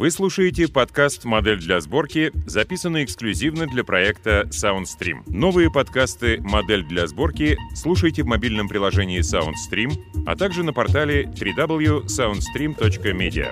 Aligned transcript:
Вы 0.00 0.10
слушаете 0.10 0.66
подкаст 0.66 1.26
«Модель 1.26 1.58
для 1.58 1.78
сборки», 1.78 2.32
записанный 2.46 3.04
эксклюзивно 3.04 3.66
для 3.66 3.84
проекта 3.84 4.48
SoundStream. 4.48 5.24
Новые 5.26 5.70
подкасты 5.70 6.40
«Модель 6.40 6.86
для 6.86 7.06
сборки» 7.06 7.58
слушайте 7.74 8.22
в 8.22 8.26
мобильном 8.26 8.66
приложении 8.66 9.20
SoundStream, 9.20 9.92
а 10.24 10.36
также 10.36 10.62
на 10.62 10.72
портале 10.72 11.24
www.soundstream.media. 11.24 13.50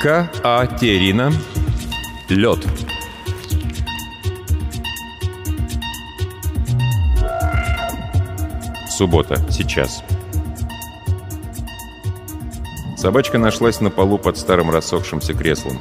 К. 0.00 0.30
А. 0.44 0.78
Терина. 0.78 1.32
Лед. 2.28 2.87
Суббота. 8.98 9.40
Сейчас. 9.48 10.02
Собачка 12.96 13.38
нашлась 13.38 13.80
на 13.80 13.90
полу 13.90 14.18
под 14.18 14.36
старым 14.36 14.72
рассохшимся 14.72 15.34
креслом. 15.34 15.78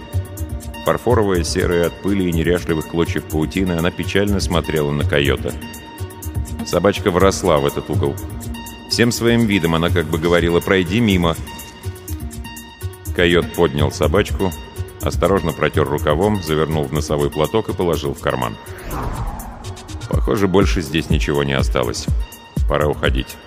Фарфоровая, 0.86 1.44
серая 1.44 1.88
от 1.88 2.00
пыли 2.04 2.30
и 2.30 2.32
неряшливых 2.32 2.90
клочьев 2.90 3.24
паутины, 3.24 3.72
она 3.72 3.90
печально 3.90 4.40
смотрела 4.40 4.92
на 4.92 5.04
койота. 5.04 5.52
Собачка 6.68 7.10
вросла 7.10 7.58
в 7.58 7.66
этот 7.66 7.90
угол. 7.90 8.16
Всем 8.92 9.12
своим 9.12 9.48
видом 9.48 9.74
она 9.74 9.90
как 9.90 10.06
бы 10.06 10.20
говорила 10.20 10.60
«пройди 10.60 11.00
мимо». 11.00 11.36
Койот 13.16 13.52
поднял 13.54 13.92
собачку, 13.92 14.52
осторожно 15.02 15.54
протер 15.54 15.90
рукавом, 15.90 16.44
завернул 16.44 16.84
в 16.84 16.94
носовой 16.94 17.32
платок 17.32 17.70
и 17.70 17.74
положил 17.74 18.14
в 18.14 18.20
карман. 18.20 18.56
Похоже, 20.08 20.48
больше 20.48 20.84
здесь 20.84 21.10
ничего 21.10 21.44
не 21.44 21.54
осталось. 21.54 22.06
Пора 22.68 22.88
уходить. 22.88 23.38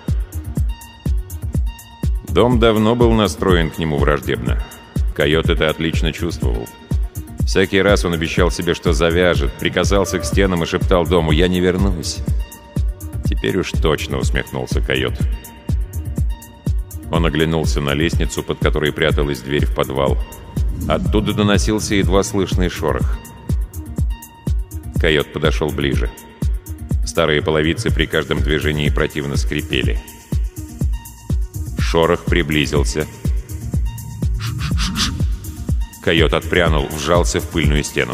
Дом 2.29 2.59
давно 2.59 2.95
был 2.95 3.11
настроен 3.11 3.69
к 3.69 3.77
нему 3.77 3.97
враждебно. 3.97 4.63
Койот 5.15 5.49
это 5.49 5.69
отлично 5.69 6.13
чувствовал. 6.13 6.67
Всякий 7.45 7.81
раз 7.81 8.05
он 8.05 8.13
обещал 8.13 8.49
себе, 8.49 8.73
что 8.73 8.93
завяжет, 8.93 9.51
приказался 9.53 10.19
к 10.19 10.25
стенам 10.25 10.63
и 10.63 10.65
шептал 10.65 11.05
дому 11.05 11.31
«Я 11.31 11.47
не 11.49 11.59
вернусь». 11.59 12.19
Теперь 13.25 13.57
уж 13.57 13.71
точно 13.71 14.17
усмехнулся 14.17 14.79
койот. 14.79 15.19
Он 17.11 17.25
оглянулся 17.25 17.81
на 17.81 17.93
лестницу, 17.93 18.41
под 18.43 18.59
которой 18.59 18.93
пряталась 18.93 19.41
дверь 19.41 19.65
в 19.65 19.75
подвал. 19.75 20.17
Оттуда 20.87 21.33
доносился 21.33 21.95
едва 21.95 22.23
слышный 22.23 22.69
шорох. 22.69 23.17
Койот 24.99 25.33
подошел 25.33 25.69
ближе. 25.69 26.09
Старые 27.11 27.41
половицы 27.41 27.91
при 27.91 28.05
каждом 28.05 28.41
движении 28.41 28.87
противно 28.87 29.35
скрипели. 29.35 29.99
Шорох 31.77 32.23
приблизился. 32.23 33.05
Койот 36.05 36.31
отпрянул, 36.33 36.87
вжался 36.87 37.41
в 37.41 37.49
пыльную 37.49 37.83
стену. 37.83 38.13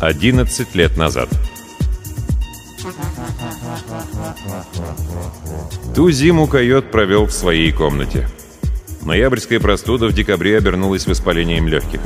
Одиннадцать 0.00 0.76
лет 0.76 0.96
назад. 0.96 1.28
Ту 5.98 6.12
зиму 6.12 6.46
койот 6.46 6.92
провел 6.92 7.26
в 7.26 7.32
своей 7.32 7.72
комнате. 7.72 8.28
Ноябрьская 9.02 9.58
простуда 9.58 10.06
в 10.06 10.12
декабре 10.12 10.56
обернулась 10.56 11.08
воспалением 11.08 11.66
легких. 11.66 11.98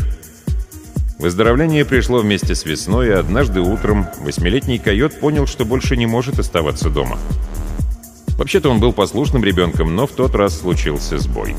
Выздоровление 1.19 1.85
пришло 1.85 2.21
вместе 2.21 2.55
с 2.55 2.65
весной, 2.65 3.09
и 3.09 3.11
однажды 3.11 3.61
утром 3.61 4.07
восьмилетний 4.21 4.79
койот 4.79 5.21
понял, 5.21 5.47
что 5.47 5.67
больше 5.67 5.99
не 5.99 6.07
может 6.07 6.39
оставаться 6.39 6.89
дома. 6.89 7.19
Вообще-то 8.39 8.71
он 8.71 8.81
был 8.81 8.95
послушным 8.95 9.45
ребенком, 9.45 9.95
но 9.95 10.07
в 10.07 10.13
тот 10.13 10.35
раз 10.35 10.59
случился 10.59 11.19
сбой. 11.19 11.55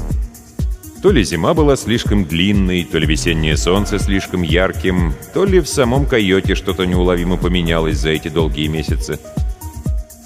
То 1.03 1.11
ли 1.11 1.23
зима 1.23 1.53
была 1.53 1.75
слишком 1.75 2.25
длинной, 2.25 2.83
то 2.83 2.97
ли 2.97 3.05
весеннее 3.05 3.57
солнце 3.57 3.99
слишком 3.99 4.41
ярким, 4.41 5.13
то 5.35 5.45
ли 5.45 5.59
в 5.59 5.67
самом 5.67 6.07
койоте 6.07 6.55
что-то 6.55 6.85
неуловимо 6.85 7.37
поменялось 7.37 7.99
за 7.99 8.09
эти 8.09 8.29
долгие 8.29 8.69
месяцы– 8.69 9.19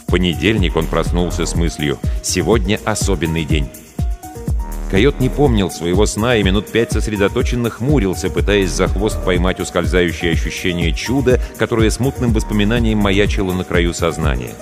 понедельник 0.08 0.76
он 0.76 0.88
проснулся 0.88 1.46
с 1.46 1.56
мыслью 1.56 2.00
«Сегодня 2.24 2.80
особенный 2.86 3.46
день». 3.46 3.70
Койот 4.90 5.20
не 5.20 5.28
помнил 5.28 5.70
своего 5.70 6.06
сна 6.06 6.38
и 6.38 6.44
минут 6.44 6.68
пять 6.72 6.94
сосредоточенно 6.94 7.70
хмурился, 7.70 8.30
пытаясь 8.30 8.72
за 8.72 8.88
хвост 8.88 9.24
поймать 9.24 9.60
ускользающее 9.60 10.32
ощущение 10.32 10.94
чуда, 10.94 11.42
которое 11.58 11.92
смутным 11.92 12.32
воспоминанием 12.32 12.98
маячило 12.98 13.52
на 13.52 13.66
краю 13.66 13.94
сознания. 13.94 14.54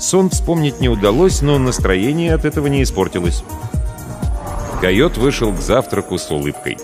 Сон 0.00 0.30
вспомнить 0.30 0.80
не 0.80 0.88
удалось, 0.88 1.42
но 1.42 1.58
настроение 1.58 2.32
от 2.32 2.44
этого 2.44 2.68
не 2.68 2.82
испортилось. 2.84 3.42
Койот 4.80 5.18
вышел 5.18 5.52
к 5.52 5.60
завтраку 5.60 6.16
с 6.16 6.30
улыбкой. 6.30 6.78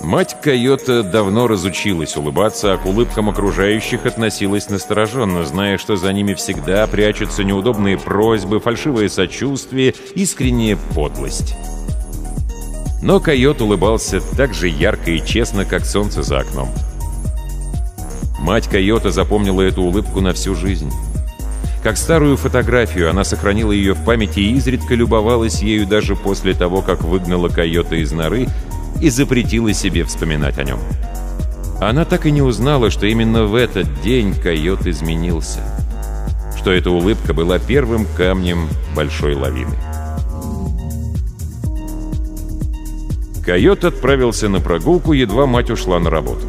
Мать 0.00 0.40
койота 0.40 1.02
давно 1.02 1.46
разучилась 1.46 2.16
улыбаться, 2.16 2.72
а 2.72 2.78
к 2.78 2.86
улыбкам 2.86 3.28
окружающих 3.28 4.06
относилась 4.06 4.70
настороженно, 4.70 5.44
зная, 5.44 5.76
что 5.76 5.96
за 5.96 6.12
ними 6.14 6.32
всегда 6.32 6.86
прячутся 6.86 7.44
неудобные 7.44 7.98
просьбы, 7.98 8.60
фальшивое 8.60 9.10
сочувствие, 9.10 9.94
искренняя 10.14 10.78
подлость. 10.94 11.54
Но 13.02 13.20
койот 13.20 13.60
улыбался 13.60 14.20
так 14.36 14.54
же 14.54 14.68
ярко 14.68 15.10
и 15.10 15.24
честно, 15.24 15.66
как 15.66 15.84
солнце 15.84 16.22
за 16.22 16.40
окном. 16.40 16.70
Мать 18.38 18.68
койота 18.68 19.10
запомнила 19.10 19.60
эту 19.60 19.82
улыбку 19.82 20.22
на 20.22 20.32
всю 20.32 20.54
жизнь. 20.54 20.90
Как 21.82 21.98
старую 21.98 22.38
фотографию, 22.38 23.10
она 23.10 23.22
сохранила 23.24 23.72
ее 23.72 23.92
в 23.92 24.04
памяти 24.04 24.40
и 24.40 24.52
изредка 24.56 24.94
любовалась 24.94 25.62
ею 25.62 25.86
даже 25.86 26.16
после 26.16 26.54
того, 26.54 26.80
как 26.80 27.02
выгнала 27.02 27.48
койота 27.48 27.96
из 27.96 28.12
норы 28.12 28.48
и 29.00 29.10
запретила 29.10 29.72
себе 29.72 30.04
вспоминать 30.04 30.58
о 30.58 30.64
нем. 30.64 30.78
Она 31.80 32.04
так 32.04 32.26
и 32.26 32.30
не 32.30 32.42
узнала, 32.42 32.90
что 32.90 33.06
именно 33.06 33.44
в 33.44 33.54
этот 33.54 34.02
день 34.02 34.34
койот 34.34 34.86
изменился. 34.86 35.60
Что 36.56 36.72
эта 36.72 36.90
улыбка 36.90 37.32
была 37.32 37.58
первым 37.58 38.06
камнем 38.16 38.68
большой 38.94 39.34
лавины. 39.34 39.76
Койот 43.44 43.84
отправился 43.84 44.50
на 44.50 44.60
прогулку, 44.60 45.14
едва 45.14 45.46
мать 45.46 45.70
ушла 45.70 45.98
на 45.98 46.10
работу. 46.10 46.46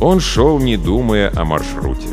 Он 0.00 0.18
шел, 0.18 0.58
не 0.58 0.76
думая 0.76 1.32
о 1.34 1.44
маршруте. 1.44 2.08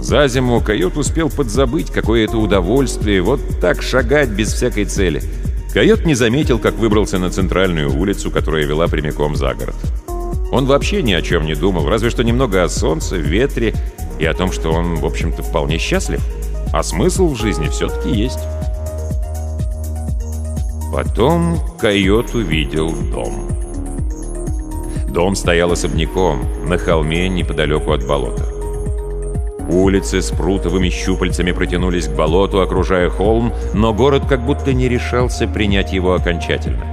За 0.00 0.26
зиму 0.26 0.60
койот 0.60 0.96
успел 0.96 1.30
подзабыть, 1.30 1.90
какое 1.90 2.24
это 2.24 2.38
удовольствие 2.38 3.22
вот 3.22 3.40
так 3.60 3.82
шагать 3.82 4.30
без 4.30 4.52
всякой 4.52 4.84
цели— 4.84 5.22
Койот 5.72 6.04
не 6.06 6.14
заметил, 6.14 6.58
как 6.58 6.74
выбрался 6.74 7.18
на 7.18 7.30
центральную 7.30 7.94
улицу, 7.94 8.30
которая 8.30 8.64
вела 8.64 8.88
прямиком 8.88 9.36
за 9.36 9.54
город. 9.54 9.76
Он 10.50 10.66
вообще 10.66 11.02
ни 11.02 11.12
о 11.12 11.20
чем 11.20 11.44
не 11.44 11.54
думал, 11.54 11.88
разве 11.88 12.10
что 12.10 12.24
немного 12.24 12.64
о 12.64 12.68
солнце, 12.68 13.16
ветре 13.16 13.74
и 14.18 14.24
о 14.24 14.34
том, 14.34 14.50
что 14.50 14.72
он, 14.72 14.96
в 14.96 15.04
общем-то, 15.04 15.42
вполне 15.42 15.78
счастлив. 15.78 16.20
А 16.72 16.82
смысл 16.82 17.28
в 17.28 17.36
жизни 17.36 17.68
все-таки 17.68 18.10
есть. 18.10 18.40
Потом 20.92 21.60
койот 21.78 22.34
увидел 22.34 22.90
дом. 23.12 23.48
Дом 25.08 25.36
стоял 25.36 25.72
особняком, 25.72 26.46
на 26.66 26.78
холме 26.78 27.28
неподалеку 27.28 27.92
от 27.92 28.06
болота. 28.06 28.57
Улицы 29.68 30.22
с 30.22 30.30
прутовыми 30.30 30.88
щупальцами 30.88 31.52
протянулись 31.52 32.08
к 32.08 32.14
болоту, 32.16 32.60
окружая 32.60 33.10
холм, 33.10 33.52
но 33.74 33.92
город 33.92 34.22
как 34.26 34.40
будто 34.40 34.72
не 34.72 34.88
решался 34.88 35.46
принять 35.46 35.92
его 35.92 36.14
окончательно. 36.14 36.86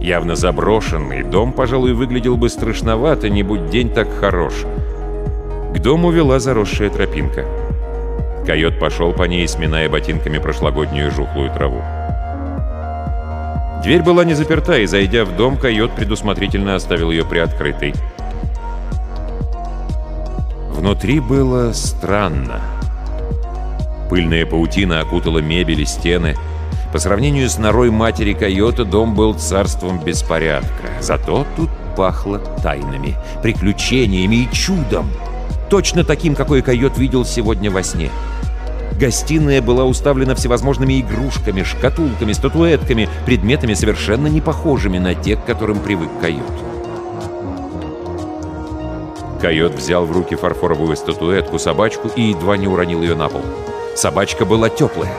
Явно 0.00 0.36
заброшенный, 0.36 1.22
дом, 1.22 1.52
пожалуй, 1.52 1.92
выглядел 1.92 2.36
бы 2.36 2.48
страшновато, 2.48 3.28
не 3.28 3.42
будь 3.42 3.68
день 3.68 3.90
так 3.90 4.08
хорош. 4.20 4.54
К 5.74 5.78
дому 5.80 6.10
вела 6.10 6.38
заросшая 6.38 6.88
тропинка. 6.88 7.44
Койот 8.46 8.78
пошел 8.78 9.12
по 9.12 9.24
ней, 9.24 9.46
сминая 9.46 9.90
ботинками 9.90 10.38
прошлогоднюю 10.38 11.10
жухлую 11.10 11.52
траву. 11.52 11.82
Дверь 13.82 14.02
была 14.02 14.24
не 14.24 14.34
заперта, 14.34 14.78
и, 14.78 14.86
зайдя 14.86 15.24
в 15.24 15.36
дом, 15.36 15.58
койот 15.58 15.94
предусмотрительно 15.94 16.74
оставил 16.76 17.10
ее 17.10 17.24
приоткрытой. 17.24 17.92
Внутри 20.86 21.18
было 21.18 21.72
странно. 21.72 22.60
Пыльная 24.08 24.46
паутина 24.46 25.00
окутала 25.00 25.40
мебель 25.40 25.80
и 25.80 25.84
стены. 25.84 26.36
По 26.92 27.00
сравнению 27.00 27.50
с 27.50 27.58
норой 27.58 27.90
матери 27.90 28.34
койота 28.34 28.84
дом 28.84 29.16
был 29.16 29.34
царством 29.34 29.98
беспорядка. 29.98 30.86
Зато 31.00 31.44
тут 31.56 31.70
пахло 31.96 32.38
тайнами, 32.62 33.16
приключениями 33.42 34.44
и 34.44 34.52
чудом. 34.52 35.10
точно 35.68 36.04
таким, 36.04 36.36
какой 36.36 36.62
койот 36.62 36.98
видел 36.98 37.24
сегодня 37.24 37.68
во 37.68 37.82
сне. 37.82 38.08
Гостиная 38.92 39.60
была 39.60 39.82
уставлена 39.82 40.36
всевозможными 40.36 41.00
игрушками, 41.00 41.64
шкатулками, 41.64 42.32
статуэтками, 42.32 43.08
предметами, 43.24 43.74
совершенно 43.74 44.28
не 44.28 44.40
похожими 44.40 44.98
на 44.98 45.16
те, 45.16 45.34
к 45.34 45.44
которым 45.44 45.80
привык 45.80 46.10
койот. 46.20 46.75
Койот 49.40 49.74
взял 49.74 50.06
в 50.06 50.12
руки 50.12 50.34
фарфоровую 50.34 50.96
статуэтку, 50.96 51.58
собачку 51.58 52.08
и 52.08 52.22
едва 52.30 52.56
не 52.56 52.66
уронил 52.66 53.02
ее 53.02 53.14
на 53.14 53.28
пол. 53.28 53.42
Собачка 53.94 54.44
была 54.44 54.68
теплая. 54.68 55.12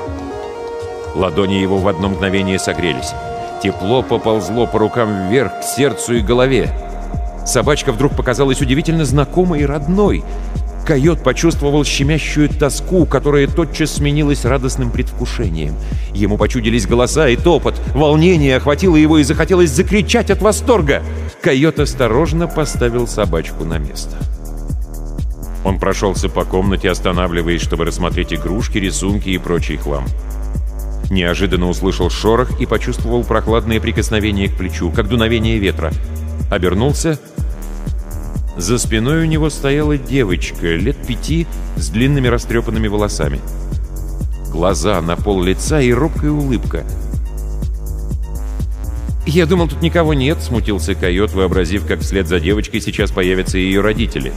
Ладони 1.15 1.55
его 1.55 1.77
в 1.77 1.87
одно 1.87 2.09
мгновение 2.09 2.59
согрелись. 2.59 3.13
Тепло 3.61 4.03
поползло 4.03 4.67
по 4.67 4.79
рукам 4.79 5.29
вверх, 5.29 5.61
к 5.61 5.63
сердцу 5.63 6.15
и 6.15 6.21
голове. 6.21 6.69
Собачка 7.45 7.91
вдруг 7.91 8.15
показалась 8.15 8.61
удивительно 8.61 9.05
знакомой 9.05 9.61
и 9.61 9.65
родной. 9.65 10.23
Койот 10.85 11.21
почувствовал 11.21 11.83
щемящую 11.83 12.49
тоску, 12.49 13.05
которая 13.05 13.47
тотчас 13.47 13.95
сменилась 13.95 14.45
радостным 14.45 14.89
предвкушением. 14.89 15.75
Ему 16.13 16.37
почудились 16.37 16.87
голоса 16.87 17.27
и 17.27 17.35
топот. 17.35 17.75
Волнение 17.93 18.55
охватило 18.55 18.95
его 18.95 19.17
и 19.17 19.23
захотелось 19.23 19.71
закричать 19.71 20.29
от 20.29 20.41
восторга. 20.41 21.03
Койот 21.47 21.79
осторожно 21.79 22.45
поставил 22.45 23.07
собачку 23.07 23.63
на 23.63 23.77
место. 23.77 24.17
Он 25.63 25.79
прошелся 25.79 26.27
по 26.27 26.43
комнате, 26.43 26.89
останавливаясь, 26.89 27.61
чтобы 27.61 27.85
рассмотреть 27.85 28.33
игрушки, 28.33 28.79
рисунки 28.79 29.29
и 29.29 29.37
прочий 29.37 29.77
хлам. 29.77 30.03
Неожиданно 31.09 31.69
услышал 31.69 32.09
шорох 32.09 32.59
и 32.59 32.65
почувствовал 32.65 33.23
прохладное 33.23 33.79
прикосновение 33.79 34.49
к 34.49 34.57
плечу, 34.57 34.91
как 34.91 35.07
дуновение 35.07 35.57
ветра. 35.57 35.93
Обернулся— 36.51 37.17
за 38.57 38.77
спиной 38.77 39.21
у 39.21 39.25
него 39.25 39.49
стояла 39.49 39.97
девочка, 39.97 40.75
лет 40.75 40.97
пяти, 41.07 41.47
с 41.77 41.87
длинными 41.87 42.27
растрепанными 42.27 42.89
волосами. 42.89 43.39
Глаза 44.51 44.99
на 44.99 45.15
пол 45.15 45.43
лица 45.43 45.79
и 45.79 45.93
робкая 45.93 46.31
улыбка. 46.31 46.83
«Я 49.27 49.45
думал, 49.45 49.67
тут 49.67 49.81
никого 49.81 50.13
нет»,— 50.13 50.37
смутился 50.41 50.95
койот, 50.95 51.33
вообразив, 51.33 51.85
как 51.85 51.99
вслед 51.99 52.29
за 52.29 52.39
девочкой 52.39 52.79
сейчас 52.79 53.11
появятся 53.11 53.57
ее 53.57 53.81
родители. 53.81 54.31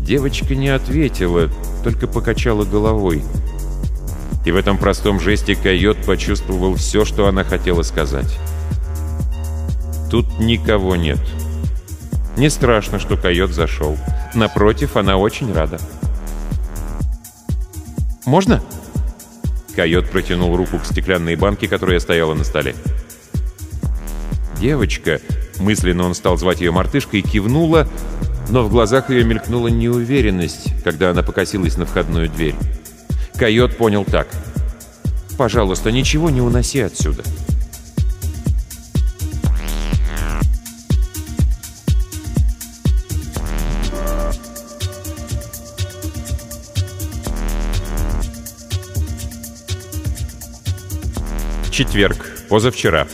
Девочка 0.00 0.54
не 0.54 0.70
ответила, 0.70 1.50
только 1.84 2.06
покачала 2.06 2.64
головой. 2.64 3.22
И 4.46 4.50
в 4.50 4.56
этом 4.56 4.78
простом 4.78 5.20
жесте 5.20 5.54
койот 5.54 5.98
почувствовал 6.06 6.74
все, 6.74 7.04
что 7.04 7.28
она 7.28 7.44
хотела 7.44 7.82
сказать. 7.82 8.38
«Тут 10.10 10.40
никого 10.40 10.96
нет». 10.96 11.20
Не 12.38 12.48
страшно, 12.48 12.98
что 12.98 13.18
койот 13.18 13.50
зашел. 13.50 13.98
Напротив, 14.34 14.96
она 14.96 15.18
очень 15.18 15.52
рада. 15.52 15.78
«Можно?» 18.24 18.62
Койот 19.74 20.10
протянул 20.10 20.56
руку 20.56 20.78
к 20.78 20.84
стеклянной 20.84 21.36
банке, 21.36 21.68
которая 21.68 22.00
стояла 22.00 22.34
на 22.34 22.44
столе. 22.44 22.74
Девочка, 24.58 25.20
мысленно 25.58 26.04
он 26.04 26.14
стал 26.14 26.36
звать 26.36 26.60
ее 26.60 26.70
мартышкой, 26.70 27.22
кивнула, 27.22 27.88
но 28.50 28.62
в 28.62 28.70
глазах 28.70 29.10
ее 29.10 29.24
мелькнула 29.24 29.68
неуверенность, 29.68 30.82
когда 30.84 31.10
она 31.10 31.22
покосилась 31.22 31.76
на 31.76 31.86
входную 31.86 32.28
дверь. 32.28 32.54
Койот 33.36 33.76
понял 33.76 34.04
так. 34.04 34.28
«Пожалуйста, 35.38 35.90
ничего 35.90 36.28
не 36.28 36.42
уноси 36.42 36.80
отсюда». 36.80 37.22
Четверг. 51.80 52.30
Позавчера. 52.50 53.08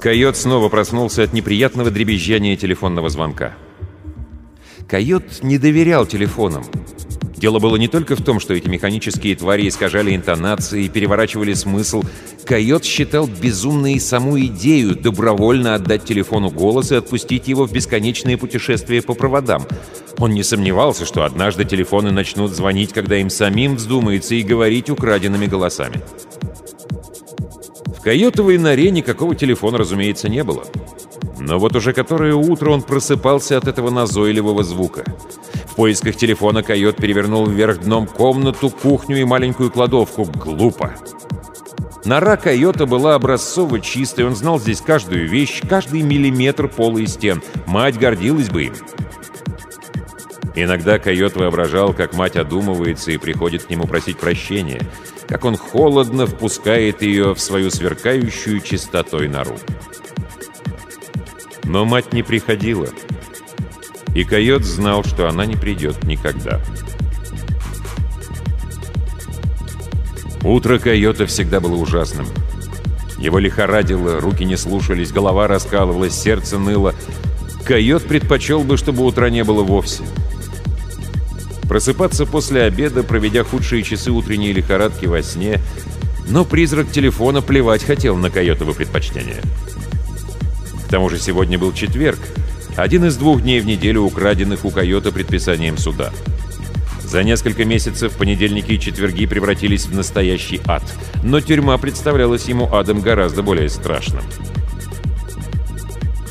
Койот 0.00 0.36
снова 0.36 0.68
проснулся 0.68 1.24
от 1.24 1.32
неприятного 1.32 1.90
дребезжания 1.90 2.56
телефонного 2.56 3.08
звонка. 3.08 3.56
Койот 4.88 5.42
не 5.42 5.58
доверял 5.58 6.06
телефонам. 6.06 6.64
Дело 7.38 7.58
было 7.58 7.76
не 7.76 7.88
только 7.88 8.16
в 8.16 8.22
том, 8.22 8.40
что 8.40 8.54
эти 8.54 8.68
механические 8.68 9.36
твари 9.36 9.68
искажали 9.68 10.14
интонации 10.14 10.84
и 10.84 10.88
переворачивали 10.88 11.54
смысл. 11.54 12.02
Койот 12.44 12.84
считал 12.84 13.26
безумной 13.26 13.98
саму 14.00 14.38
идею 14.40 14.94
добровольно 14.96 15.74
отдать 15.74 16.04
телефону 16.04 16.50
голос 16.50 16.92
и 16.92 16.96
отпустить 16.96 17.48
его 17.48 17.66
в 17.66 17.72
бесконечное 17.72 18.36
путешествие 18.36 19.02
по 19.02 19.14
проводам— 19.14 19.66
он 20.18 20.32
не 20.32 20.42
сомневался, 20.42 21.04
что 21.04 21.24
однажды 21.24 21.64
телефоны 21.64 22.10
начнут 22.10 22.50
звонить, 22.50 22.92
когда 22.92 23.16
им 23.16 23.30
самим 23.30 23.76
вздумается, 23.76 24.34
и 24.34 24.42
говорить 24.42 24.90
украденными 24.90 25.46
голосами. 25.46 26.00
В 27.86 28.02
койотовой 28.02 28.58
норе 28.58 28.90
никакого 28.90 29.36
телефона, 29.36 29.78
разумеется, 29.78 30.28
не 30.28 30.42
было. 30.42 30.64
Но 31.38 31.58
вот 31.58 31.76
уже 31.76 31.92
которое 31.92 32.34
утро 32.34 32.70
он 32.70 32.82
просыпался 32.82 33.56
от 33.56 33.68
этого 33.68 33.90
назойливого 33.90 34.64
звука. 34.64 35.04
Поисках 35.78 36.16
телефона 36.16 36.64
койот 36.64 36.96
перевернул 36.96 37.46
вверх 37.46 37.78
дном 37.78 38.08
комнату, 38.08 38.68
кухню 38.68 39.20
и 39.20 39.24
маленькую 39.24 39.70
кладовку. 39.70 40.24
Глупо. 40.24 40.92
Нора 42.04 42.36
койота 42.36 42.84
была 42.84 43.14
образцово 43.14 43.78
чистой, 43.78 44.26
он 44.26 44.34
знал 44.34 44.58
здесь 44.58 44.80
каждую 44.80 45.28
вещь, 45.28 45.62
каждый 45.68 46.02
миллиметр 46.02 46.66
пола 46.66 46.98
и 46.98 47.06
стен. 47.06 47.44
Мать 47.66 47.96
гордилась 47.96 48.50
бы 48.50 48.64
им. 48.64 48.74
Иногда 50.56 50.98
койот 50.98 51.36
воображал, 51.36 51.94
как 51.94 52.12
мать 52.12 52.34
одумывается 52.34 53.12
и 53.12 53.16
приходит 53.16 53.62
к 53.62 53.70
нему 53.70 53.86
просить 53.86 54.18
прощения, 54.18 54.80
как 55.28 55.44
он 55.44 55.56
холодно 55.56 56.26
впускает 56.26 57.02
ее 57.02 57.36
в 57.36 57.38
свою 57.38 57.70
сверкающую 57.70 58.58
чистотой 58.62 59.28
нору. 59.28 59.56
Но 61.62 61.84
мать 61.84 62.12
не 62.12 62.24
приходила, 62.24 62.88
и 64.14 64.24
койот 64.24 64.64
знал, 64.64 65.04
что 65.04 65.28
она 65.28 65.46
не 65.46 65.56
придет 65.56 66.04
никогда. 66.04 66.60
Утро 70.42 70.78
койота 70.78 71.26
всегда 71.26 71.60
было 71.60 71.76
ужасным. 71.76 72.26
Его 73.18 73.38
лихорадило, 73.38 74.20
руки 74.20 74.44
не 74.44 74.56
слушались, 74.56 75.12
голова 75.12 75.48
раскалывалась, 75.48 76.14
сердце 76.14 76.58
ныло. 76.58 76.94
Койот 77.64 78.04
предпочел 78.04 78.62
бы, 78.62 78.76
чтобы 78.76 79.04
утра 79.04 79.28
не 79.28 79.44
было 79.44 79.62
вовсе. 79.62 80.04
Просыпаться 81.68 82.24
после 82.24 82.62
обеда, 82.62 83.02
проведя 83.02 83.44
худшие 83.44 83.82
часы 83.82 84.10
утренней 84.10 84.52
лихорадки 84.52 85.06
во 85.06 85.22
сне, 85.22 85.60
но 86.28 86.44
призрак 86.44 86.90
телефона 86.90 87.42
плевать 87.42 87.84
хотел 87.84 88.16
на 88.16 88.30
койотово 88.30 88.72
предпочтение. 88.72 89.42
К 90.86 90.90
тому 90.90 91.10
же 91.10 91.18
сегодня 91.18 91.58
был 91.58 91.72
четверг, 91.72 92.18
один 92.78 93.04
из 93.04 93.16
двух 93.16 93.42
дней 93.42 93.60
в 93.60 93.66
неделю, 93.66 94.02
украденных 94.02 94.64
у 94.64 94.70
койота 94.70 95.10
предписанием 95.10 95.76
суда. 95.76 96.12
За 97.02 97.24
несколько 97.24 97.64
месяцев 97.64 98.12
понедельники 98.12 98.72
и 98.72 98.80
четверги 98.80 99.26
превратились 99.26 99.86
в 99.86 99.94
настоящий 99.94 100.60
ад, 100.66 100.84
но 101.24 101.40
тюрьма 101.40 101.76
представлялась 101.78 102.44
ему 102.44 102.72
адом 102.72 103.00
гораздо 103.00 103.42
более 103.42 103.68
страшным. 103.68 104.22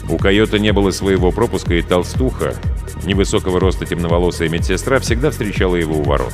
У 0.10 0.18
койота 0.18 0.58
не 0.58 0.72
было 0.72 0.92
своего 0.92 1.32
пропуска, 1.32 1.74
и 1.74 1.82
толстуха, 1.82 2.56
невысокого 3.04 3.60
роста 3.60 3.86
темноволосая 3.86 4.48
медсестра 4.48 5.00
всегда 5.00 5.32
встречала 5.32 5.76
его 5.76 5.98
у 5.98 6.04
ворот. 6.04 6.34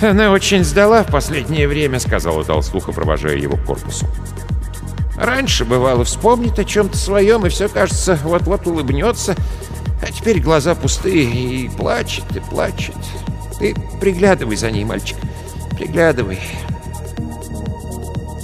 «Она 0.00 0.30
очень 0.30 0.64
сдала 0.64 1.02
в 1.02 1.10
последнее 1.10 1.68
время»,— 1.68 1.98
сказала 2.00 2.42
толстуха, 2.42 2.92
провожая 2.92 3.36
его 3.36 3.58
к 3.58 3.64
корпусу. 3.64 4.06
«Раньше, 5.20 5.66
бывало, 5.66 6.04
вспомнит 6.04 6.58
о 6.58 6.64
чем-то 6.64 6.96
своем, 6.96 7.44
и 7.44 7.50
все, 7.50 7.68
кажется, 7.68 8.18
вот-вот 8.24 8.66
улыбнется, 8.66 9.36
а 10.02 10.10
теперь 10.10 10.40
глаза 10.40 10.74
пустые 10.74 11.24
и 11.24 11.68
плачет, 11.68 12.24
и 12.34 12.40
плачет. 12.40 12.96
Ты 13.58 13.76
приглядывай 14.00 14.56
за 14.56 14.70
ней, 14.70 14.84
мальчик, 14.84 15.18
приглядывай». 15.76 16.38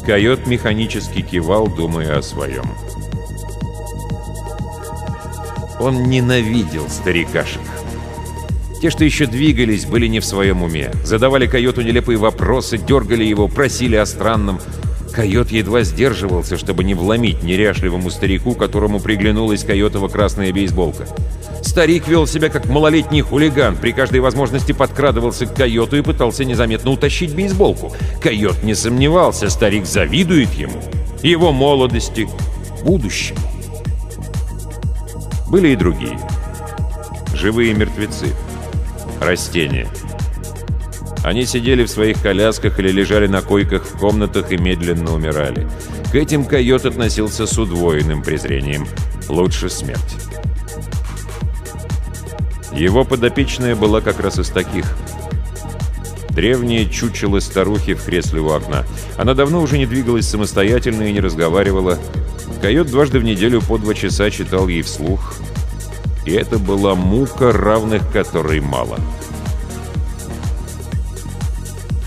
Койот 0.05 0.47
механически 0.47 1.23
кивал, 1.23 1.67
думая 1.67 2.19
о 2.19 2.23
своем. 2.23 2.71
Он 5.81 6.05
ненавидел 6.05 6.89
старикашек. 6.89 7.63
Те, 8.83 8.91
что 8.91 9.05
еще 9.05 9.27
двигались, 9.27 9.87
были 9.87 10.07
не 10.07 10.21
в 10.21 10.25
своем 10.25 10.63
уме. 10.63 10.93
Задавали 11.03 11.47
койоту 11.47 11.81
нелепые 11.81 12.19
вопросы, 12.19 12.77
дергали 12.77 13.25
его, 13.25 13.49
просили 13.49 13.97
о 13.97 14.05
странном. 14.05 14.61
Койот 15.17 15.51
едва 15.51 15.83
сдерживался, 15.83 16.59
чтобы 16.59 16.85
не 16.85 16.93
вломить 16.93 17.43
неряшливому 17.43 18.11
старику, 18.11 18.55
которому 18.55 19.01
приглянулась 19.01 19.65
койотова 19.65 20.09
красная 20.09 20.53
бейсболка. 20.53 21.09
Старик 21.63 22.07
вел 22.07 22.27
себя 22.27 22.51
как 22.51 22.67
малолетний 22.67 23.23
хулиган, 23.23 23.79
при 23.79 23.93
каждой 23.93 24.21
возможности 24.21 24.73
подкрадывался 24.73 25.47
к 25.47 25.55
койоту 25.55 25.97
и 25.97 26.03
пытался 26.03 26.45
незаметно 26.45 26.91
утащить 26.91 27.35
бейсболку. 27.35 27.93
Койот 28.23 28.63
не 28.63 28.75
сомневался, 28.75 29.49
старик 29.49 29.87
завидует 29.87 30.53
ему, 30.53 30.83
его 31.23 31.51
молодости, 31.51 32.29
будущему. 32.85 33.41
Были 35.49 35.69
и 35.69 35.77
другие. 35.77 36.21
Живые 37.33 37.73
мертвецы. 37.73 38.27
Растения. 39.19 39.89
Они 41.27 41.45
сидели 41.45 41.85
в 41.85 41.91
своих 41.91 42.23
колясках 42.23 42.79
или 42.79 42.89
лежали 42.93 43.27
на 43.27 43.43
койках 43.43 43.83
в 43.83 43.99
комнатах 43.99 44.53
и 44.53 44.57
медленно 44.57 45.13
умирали. 45.13 45.67
К 46.13 46.15
этим 46.15 46.45
койот 46.45 46.87
относился 46.87 47.49
с 47.49 47.59
удвоенным 47.59 48.23
презрением. 48.23 48.87
Лучше 49.29 49.69
смерть. 49.69 50.15
Его 52.73 53.03
подопечная 53.03 53.75
была 53.75 54.01
как 54.03 54.21
раз 54.21 54.39
из 54.39 54.51
таких. 54.51 54.97
Древняя 56.31 56.89
чучело 56.89 57.41
старухи 57.41 57.95
в 57.95 58.05
кресле 58.05 58.41
у 58.41 58.53
окна. 58.53 58.85
Она 59.17 59.35
давно 59.35 59.61
уже 59.61 59.79
не 59.79 59.87
двигалась 59.87 60.29
самостоятельно 60.29 61.03
и 61.03 61.13
не 61.13 61.21
разговаривала. 61.21 61.99
Койот 62.63 62.87
дважды 62.87 63.19
в 63.19 63.25
неделю 63.25 63.61
по 63.63 63.79
два 63.79 63.95
часа 63.95 64.31
читал 64.31 64.69
ей 64.69 64.83
вслух. 64.83 65.35
И 66.25 66.31
это 66.31 66.61
была 66.61 66.95
мука, 66.95 67.51
равных 67.51 68.09
которой 68.13 68.61
мало. 68.61 69.01
В 69.26 69.26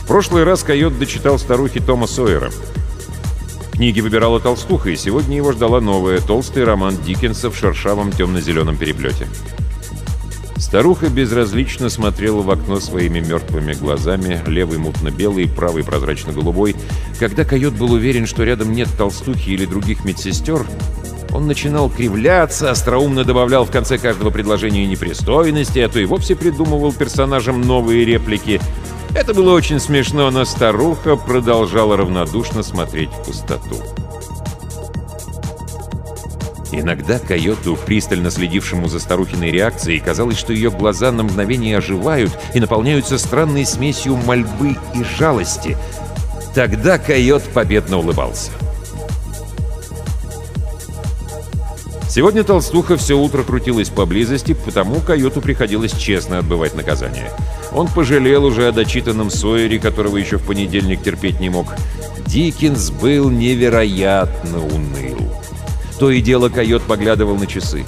прошлый 0.10 0.44
раз 0.44 0.63
койот 0.63 0.98
дочитал 0.98 1.38
старухе 1.38 1.80
Тома 1.82 2.08
Сойера. 2.08 2.50
Книги 3.72 4.01
выбирала 4.01 4.39
толстуха, 4.39 4.89
и 4.89 4.96
сегодня 4.96 5.38
его 5.38 5.51
ждала 5.51 5.80
новая, 5.82 6.20
толстый 6.20 6.63
роман 6.63 6.98
Диккенса 7.06 7.51
в 7.51 7.56
шершавом 7.56 8.12
темно-зеленом 8.12 8.75
переплете. 8.75 9.28
Старуха 10.58 11.10
безразлично 11.10 11.92
смотрела 11.92 12.42
в 12.42 12.50
окно 12.50 12.80
своими 12.80 13.20
мертвыми 13.20 13.74
глазами, 13.74 14.42
левый 14.48 14.80
мутно-белый, 14.80 15.48
правый 15.48 15.84
прозрачно-голубой. 15.84 16.75
Когда 17.20 17.46
койот 17.46 17.75
был 17.75 17.92
уверен, 17.92 18.25
что 18.25 18.44
рядом 18.44 18.74
нет 18.74 18.89
толстухи 18.98 19.51
или 19.51 19.66
других 19.66 20.06
медсестер, 20.06 20.66
он 21.32 21.46
начинал 21.46 21.88
кривляться, 21.88 22.72
остроумно 22.72 23.25
добавлял 23.25 23.63
в 23.63 23.72
конце 23.72 24.00
каждого 24.00 24.32
предложения 24.32 24.88
непристойности, 24.88 25.78
а 25.78 25.88
то 25.88 26.00
и 26.00 26.06
вовсе 26.06 26.36
придумывал 26.36 26.94
персонажам 26.94 27.62
новые 27.62 28.06
реплики. 28.06 28.60
Это 29.16 29.34
было 29.34 29.54
очень 29.54 29.80
смешно, 29.80 30.30
но 30.30 30.46
старуха 30.46 31.16
продолжала 31.16 31.98
равнодушно 31.98 32.63
смотреть 32.63 33.10
в 33.10 33.25
пустоту. 33.25 33.78
Иногда 36.72 37.18
койоту, 37.18 37.75
пристально 37.75 38.30
следившему 38.30 38.88
за 38.88 39.00
старухиной 39.00 39.50
реакцией, 39.50 40.00
казалось, 40.00 40.38
что 40.38 40.54
ее 40.54 40.70
глаза 40.70 41.12
на 41.12 41.24
мгновение 41.24 41.78
оживают 41.78 42.32
и 42.54 42.60
наполняются 42.60 43.18
странной 43.18 43.66
смесью 43.66 44.16
мольбы 44.16 44.78
и 44.94 45.04
жалости. 45.04 45.75
Тогда 46.54 47.00
койот 47.00 47.44
победно 47.54 47.98
улыбался. 47.98 48.51
Сегодня 52.10 52.44
толстуха 52.44 52.98
все 52.98 53.16
утро 53.16 53.44
крутилась 53.44 53.89
поблизости, 53.89 54.54
потому 54.54 55.00
койоту 55.00 55.42
приходилось 55.42 55.96
честно 55.96 56.39
отбывать 56.39 56.74
наказание. 56.74 57.32
Он 57.72 57.88
пожалел 57.88 58.46
уже 58.46 58.68
о 58.68 58.72
дочитанном 58.72 59.30
Сойере, 59.30 59.78
которого 59.78 60.18
еще 60.18 60.38
в 60.38 60.44
понедельник 60.44 61.04
терпеть 61.04 61.39
не 61.39 61.51
мог. 61.51 61.68
Диккенс 62.25 62.89
был 62.89 63.30
невероятно 63.30 64.58
уныл. 64.58 65.18
То 66.00 66.10
и 66.10 66.20
дело 66.20 66.50
койот 66.50 66.82
поглядывал 66.82 67.36
на 67.36 67.46
часы. 67.46 67.86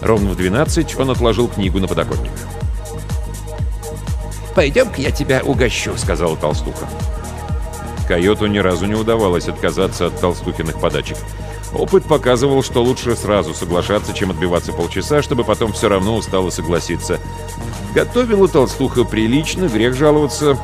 Ровно 0.00 0.30
в 0.30 0.36
12 0.36 0.96
он 1.00 1.10
отложил 1.10 1.48
книгу 1.48 1.80
на 1.80 1.88
подоконник. 1.88 2.30
«Пойдем-ка 4.54 5.00
я 5.00 5.10
тебя 5.10 5.42
угощу»,— 5.44 5.92
сказала 5.96 6.36
толстуха. 6.36 6.88
Койоту 8.06 8.46
ни 8.46 8.58
разу 8.58 8.86
не 8.86 8.94
удавалось 8.94 9.48
отказаться 9.48 10.06
от 10.06 10.20
толстухиных 10.20 10.80
подачек. 10.80 11.16
Опыт 11.76 12.04
показывал, 12.04 12.62
что 12.62 12.82
лучше 12.82 13.14
сразу 13.16 13.52
соглашаться, 13.52 14.14
чем 14.14 14.30
отбиваться 14.30 14.72
полчаса, 14.72 15.20
чтобы 15.20 15.44
потом 15.44 15.72
все 15.72 15.88
равно 15.88 16.16
устало 16.16 16.48
согласиться. 16.50 17.20
Готовила 17.94 18.48
толстуха 18.48 19.04
прилично, 19.04 19.68
грех 19.68 19.94
жаловаться. 19.94 20.58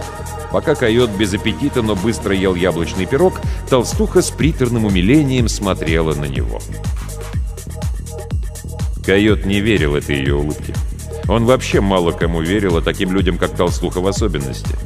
Пока 0.53 0.75
койот 0.75 1.11
без 1.11 1.35
аппетита, 1.35 1.83
но 1.83 1.97
быстро 1.97 2.35
ел 2.35 2.55
яблочный 2.55 3.07
пирог, 3.07 3.41
толстуха 3.69 4.23
с 4.23 4.31
приторным 4.31 4.87
умилением 4.87 5.49
смотрела 5.49 6.15
на 6.15 6.25
него. 6.25 6.61
Койот 9.05 9.45
не 9.45 9.61
верил 9.61 9.97
этой 9.97 10.17
ее 10.17 10.37
улыбке. 10.37 10.75
Он 11.29 11.45
вообще 11.45 11.81
мало 11.81 12.13
кому 12.13 12.41
верил, 12.41 12.79
а 12.79 12.83
таким 12.83 13.13
людям, 13.13 13.37
как 13.37 13.55
толстуха 13.55 14.01
в 14.01 14.07
особенности. 14.07 14.77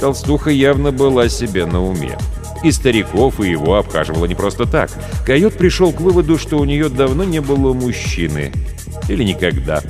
Толстуха 0.00 0.50
явно 0.50 0.92
была 0.92 1.28
себе 1.28 1.66
на 1.66 1.82
уме. 1.82 2.16
И 2.64 2.72
стариков, 2.72 3.40
и 3.40 3.50
его 3.50 3.76
обхаживала 3.76 4.24
не 4.24 4.34
просто 4.34 4.64
так. 4.66 4.90
Койот 5.26 5.54
пришел 5.54 5.92
к 5.92 6.00
выводу, 6.00 6.38
что 6.38 6.56
у 6.58 6.64
нее 6.64 6.88
давно 6.88 7.22
не 7.22 7.40
было 7.40 7.74
мужчины. 7.74 8.52
Или 9.08 9.22
никогда. 9.22 9.82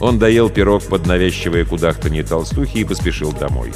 Он 0.00 0.18
доел 0.18 0.50
пирог 0.50 0.82
под 0.84 1.06
навязчивое 1.06 1.64
кудахтанье 1.64 2.22
толстухи 2.22 2.78
и 2.78 2.84
поспешил 2.84 3.32
домой. 3.32 3.72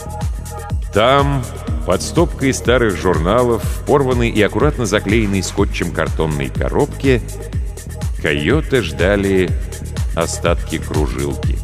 Там, 0.93 1.43
под 1.87 2.03
стопкой 2.03 2.53
старых 2.53 2.97
журналов, 2.97 3.63
в 3.65 3.87
порванной 3.87 4.29
и 4.29 4.43
аккуратно 4.43 4.85
заклеенной 4.85 5.43
скотчем 5.43 5.93
картонной 5.93 6.49
коробке, 6.49 7.23
койоты 8.21 8.83
ждали 8.83 9.49
остатки 10.15 10.79
кружилки. 10.79 11.59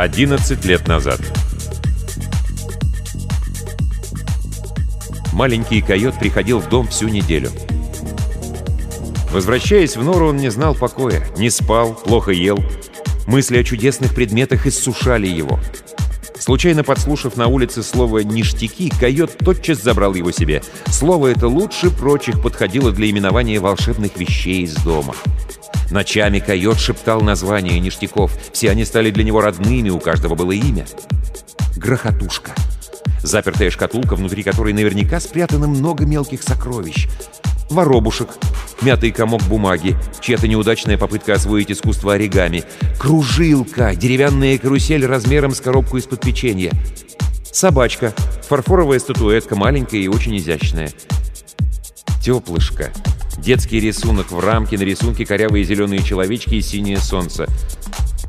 11 0.00 0.64
лет 0.64 0.88
назад. 0.88 1.20
Маленький 5.34 5.82
койот 5.82 6.18
приходил 6.18 6.58
в 6.60 6.70
дом 6.70 6.88
всю 6.88 7.08
неделю. 7.08 7.50
Возвращаясь 9.30 9.96
в 9.96 10.02
нору, 10.02 10.30
он 10.30 10.38
не 10.38 10.48
знал 10.50 10.74
покоя, 10.74 11.22
не 11.36 11.50
спал, 11.50 11.92
плохо 11.92 12.30
ел. 12.30 12.58
Мысли 13.26 13.58
о 13.58 13.64
чудесных 13.64 14.14
предметах 14.14 14.66
иссушали 14.66 15.26
его. 15.26 15.60
Случайно 16.38 16.82
подслушав 16.82 17.36
на 17.36 17.48
улице 17.48 17.82
слово 17.82 18.20
«ништяки», 18.20 18.88
койот 18.88 19.36
тотчас 19.36 19.82
забрал 19.82 20.14
его 20.14 20.30
себе. 20.32 20.62
Слово 20.86 21.28
это 21.28 21.46
лучше 21.46 21.90
прочих 21.90 22.40
подходило 22.40 22.90
для 22.90 23.10
именования 23.10 23.60
волшебных 23.60 24.16
вещей 24.16 24.62
из 24.62 24.76
дома. 24.76 25.14
Ночами 25.90 26.38
койот 26.38 26.78
шептал 26.78 27.20
названия 27.20 27.78
ништяков. 27.80 28.32
Все 28.52 28.70
они 28.70 28.84
стали 28.84 29.10
для 29.10 29.24
него 29.24 29.40
родными, 29.40 29.90
у 29.90 29.98
каждого 29.98 30.34
было 30.34 30.52
имя. 30.52 30.86
Грохотушка. 31.76 32.52
Запертая 33.22 33.70
шкатулка, 33.70 34.14
внутри 34.14 34.42
которой 34.42 34.72
наверняка 34.72 35.20
спрятано 35.20 35.66
много 35.66 36.06
мелких 36.06 36.42
сокровищ. 36.42 37.08
Воробушек. 37.70 38.28
Мятый 38.82 39.10
комок 39.10 39.42
бумаги. 39.42 39.96
Чья-то 40.20 40.48
неудачная 40.48 40.96
попытка 40.96 41.34
освоить 41.34 41.70
искусство 41.70 42.14
оригами. 42.14 42.64
Кружилка. 42.98 43.94
Деревянная 43.94 44.58
карусель 44.58 45.04
размером 45.06 45.54
с 45.54 45.60
коробку 45.60 45.96
из-под 45.98 46.20
печенья. 46.20 46.72
Собачка. 47.52 48.14
Фарфоровая 48.48 48.98
статуэтка, 48.98 49.54
маленькая 49.56 50.00
и 50.00 50.08
очень 50.08 50.36
изящная. 50.38 50.90
Теплышко. 52.22 52.90
Детский 53.40 53.80
рисунок 53.80 54.32
в 54.32 54.38
рамке, 54.38 54.76
на 54.76 54.82
рисунке 54.82 55.24
корявые 55.24 55.64
зеленые 55.64 56.02
человечки 56.02 56.56
и 56.56 56.60
синее 56.60 56.98
солнце. 56.98 57.48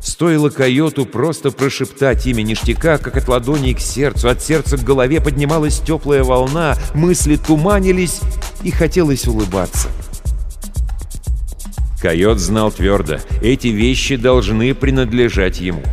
Стоило 0.01 0.49
койоту 0.49 1.05
просто 1.05 1.51
прошептать 1.51 2.25
имя 2.27 2.43
ништяка, 2.43 2.97
как 2.97 3.17
от 3.17 3.27
ладони 3.27 3.73
к 3.73 3.81
сердцу, 3.81 4.29
от 4.29 4.41
сердца 4.41 4.77
к 4.77 4.83
голове 4.83 5.19
поднималась 5.19 5.79
теплая 5.79 6.23
волна, 6.23 6.77
мысли 6.95 7.35
туманились 7.35 8.21
и 8.63 8.71
хотелось 8.71 9.27
улыбаться. 9.27 9.89
Койот 12.01 12.39
знал 12.39 12.71
твердо, 12.71 13.17
эти 13.41 13.67
вещи 13.67 14.15
должны 14.15 14.73
принадлежать 14.73 15.59
ему. 15.59 15.83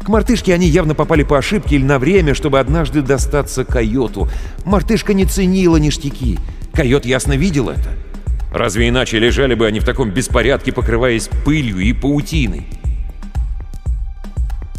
К 0.00 0.08
мартышке 0.08 0.54
они 0.54 0.68
явно 0.68 0.94
попали 0.94 1.24
по 1.24 1.36
ошибке 1.36 1.74
или 1.74 1.84
на 1.84 1.98
время, 1.98 2.34
чтобы 2.34 2.60
однажды 2.60 3.02
достаться 3.02 3.64
койоту. 3.64 4.28
Мартышка 4.64 5.12
не 5.12 5.26
ценила 5.26 5.76
ништяки. 5.76 6.38
Койот 6.72 7.04
ясно 7.04 7.32
видел 7.32 7.68
это. 7.68 8.07
Разве 8.52 8.88
иначе 8.88 9.18
лежали 9.18 9.54
бы 9.54 9.66
они 9.66 9.80
в 9.80 9.84
таком 9.84 10.10
беспорядке, 10.10 10.72
покрываясь 10.72 11.28
пылью 11.44 11.78
и 11.78 11.92
паутиной? 11.92 12.66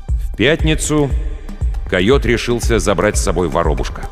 В 0.08 0.38
пятницу 0.38 1.10
койот 1.90 2.26
решился 2.26 2.80
забрать 2.80 3.18
с 3.18 3.24
собой 3.24 3.48
воробушка. 3.48 4.10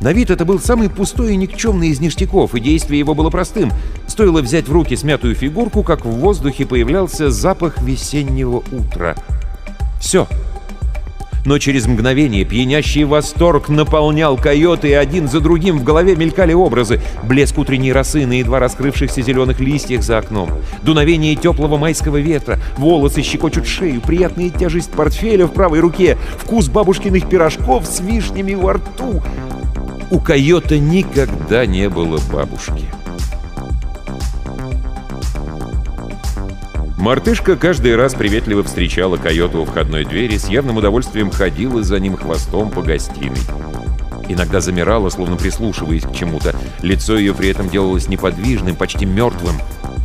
На 0.00 0.12
вид 0.12 0.30
это 0.30 0.44
был 0.44 0.60
самый 0.60 0.90
пустой 0.90 1.32
и 1.32 1.36
никчемный 1.36 1.88
из 1.88 2.00
ништяков, 2.00 2.54
и 2.54 2.60
действие 2.60 2.98
его 2.98 3.14
было 3.14 3.30
простым. 3.30 3.72
Стоило 4.06 4.42
взять 4.42 4.68
в 4.68 4.72
руки 4.72 4.94
смятую 4.94 5.34
фигурку, 5.34 5.82
как 5.82 6.04
в 6.04 6.10
воздухе 6.10 6.66
появлялся 6.66 7.30
запах 7.30 7.80
весеннего 7.80 8.62
утра. 8.72 9.14
Все. 10.00 10.28
Но 11.46 11.58
через 11.58 11.86
мгновение 11.86 12.44
пьянящий 12.44 13.04
восторг 13.04 13.68
наполнял 13.68 14.36
койоты, 14.36 14.88
и 14.88 14.92
один 14.92 15.28
за 15.28 15.40
другим 15.40 15.78
в 15.78 15.84
голове 15.84 16.16
мелькали 16.16 16.52
образы. 16.52 17.00
Блеск 17.22 17.56
утренней 17.56 17.92
росы 17.92 18.26
на 18.26 18.32
едва 18.32 18.58
раскрывшихся 18.58 19.22
зеленых 19.22 19.60
листьях 19.60 20.02
за 20.02 20.18
окном, 20.18 20.50
дуновение 20.82 21.36
теплого 21.36 21.78
майского 21.78 22.16
ветра, 22.16 22.58
волосы 22.76 23.22
щекочут 23.22 23.68
шею, 23.68 24.00
приятная 24.00 24.50
тяжесть 24.50 24.90
портфеля 24.90 25.46
в 25.46 25.52
правой 25.52 25.78
руке, 25.78 26.18
вкус 26.36 26.68
бабушкиных 26.68 27.28
пирожков 27.28 27.86
с 27.86 28.00
вишнями 28.00 28.54
во 28.54 28.72
рту. 28.72 29.22
У 30.10 30.18
койота 30.18 30.80
никогда 30.80 31.64
не 31.64 31.88
было 31.88 32.18
бабушки. 32.32 32.86
Мартышка 37.06 37.54
каждый 37.54 37.94
раз 37.94 38.16
приветливо 38.16 38.64
встречала 38.64 39.16
койота 39.16 39.58
у 39.58 39.64
входной 39.64 40.04
двери, 40.04 40.38
с 40.38 40.48
явным 40.48 40.78
удовольствием 40.78 41.30
ходила 41.30 41.80
за 41.84 42.00
ним 42.00 42.16
хвостом 42.16 42.68
по 42.68 42.82
гостиной. 42.82 43.38
Иногда 44.28 44.60
замирала, 44.60 45.08
словно 45.08 45.36
прислушиваясь 45.36 46.02
к 46.02 46.12
чему-то. 46.12 46.56
Лицо 46.82 47.16
ее 47.16 47.32
при 47.32 47.48
этом 47.48 47.68
делалось 47.68 48.08
неподвижным, 48.08 48.74
почти 48.74 49.06
мертвым. 49.06 49.54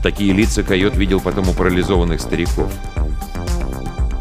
Такие 0.04 0.32
лица 0.32 0.62
койот 0.62 0.96
видел 0.96 1.20
потом 1.20 1.50
у 1.50 1.54
парализованных 1.54 2.22
стариков. 2.22 2.72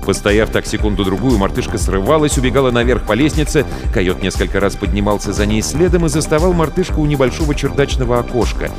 Постояв 0.07 0.49
так 0.49 0.65
секунду-другую, 0.65 1.37
мартышка 1.37 1.77
срывалась, 1.77 2.39
убегала 2.39 2.71
наверх 2.71 3.03
по 3.03 3.13
лестнице. 3.13 3.67
Койот 3.93 4.23
несколько 4.23 4.59
раз 4.59 4.77
поднимался 4.77 5.35
за 5.35 5.45
ней 5.45 5.61
следом 5.61 6.07
и 6.07 6.09
заставал 6.09 6.55
мартышку 6.55 7.03
у 7.03 7.07
небольшого 7.07 7.55
чердачного 7.55 8.21
окошка. 8.21 8.71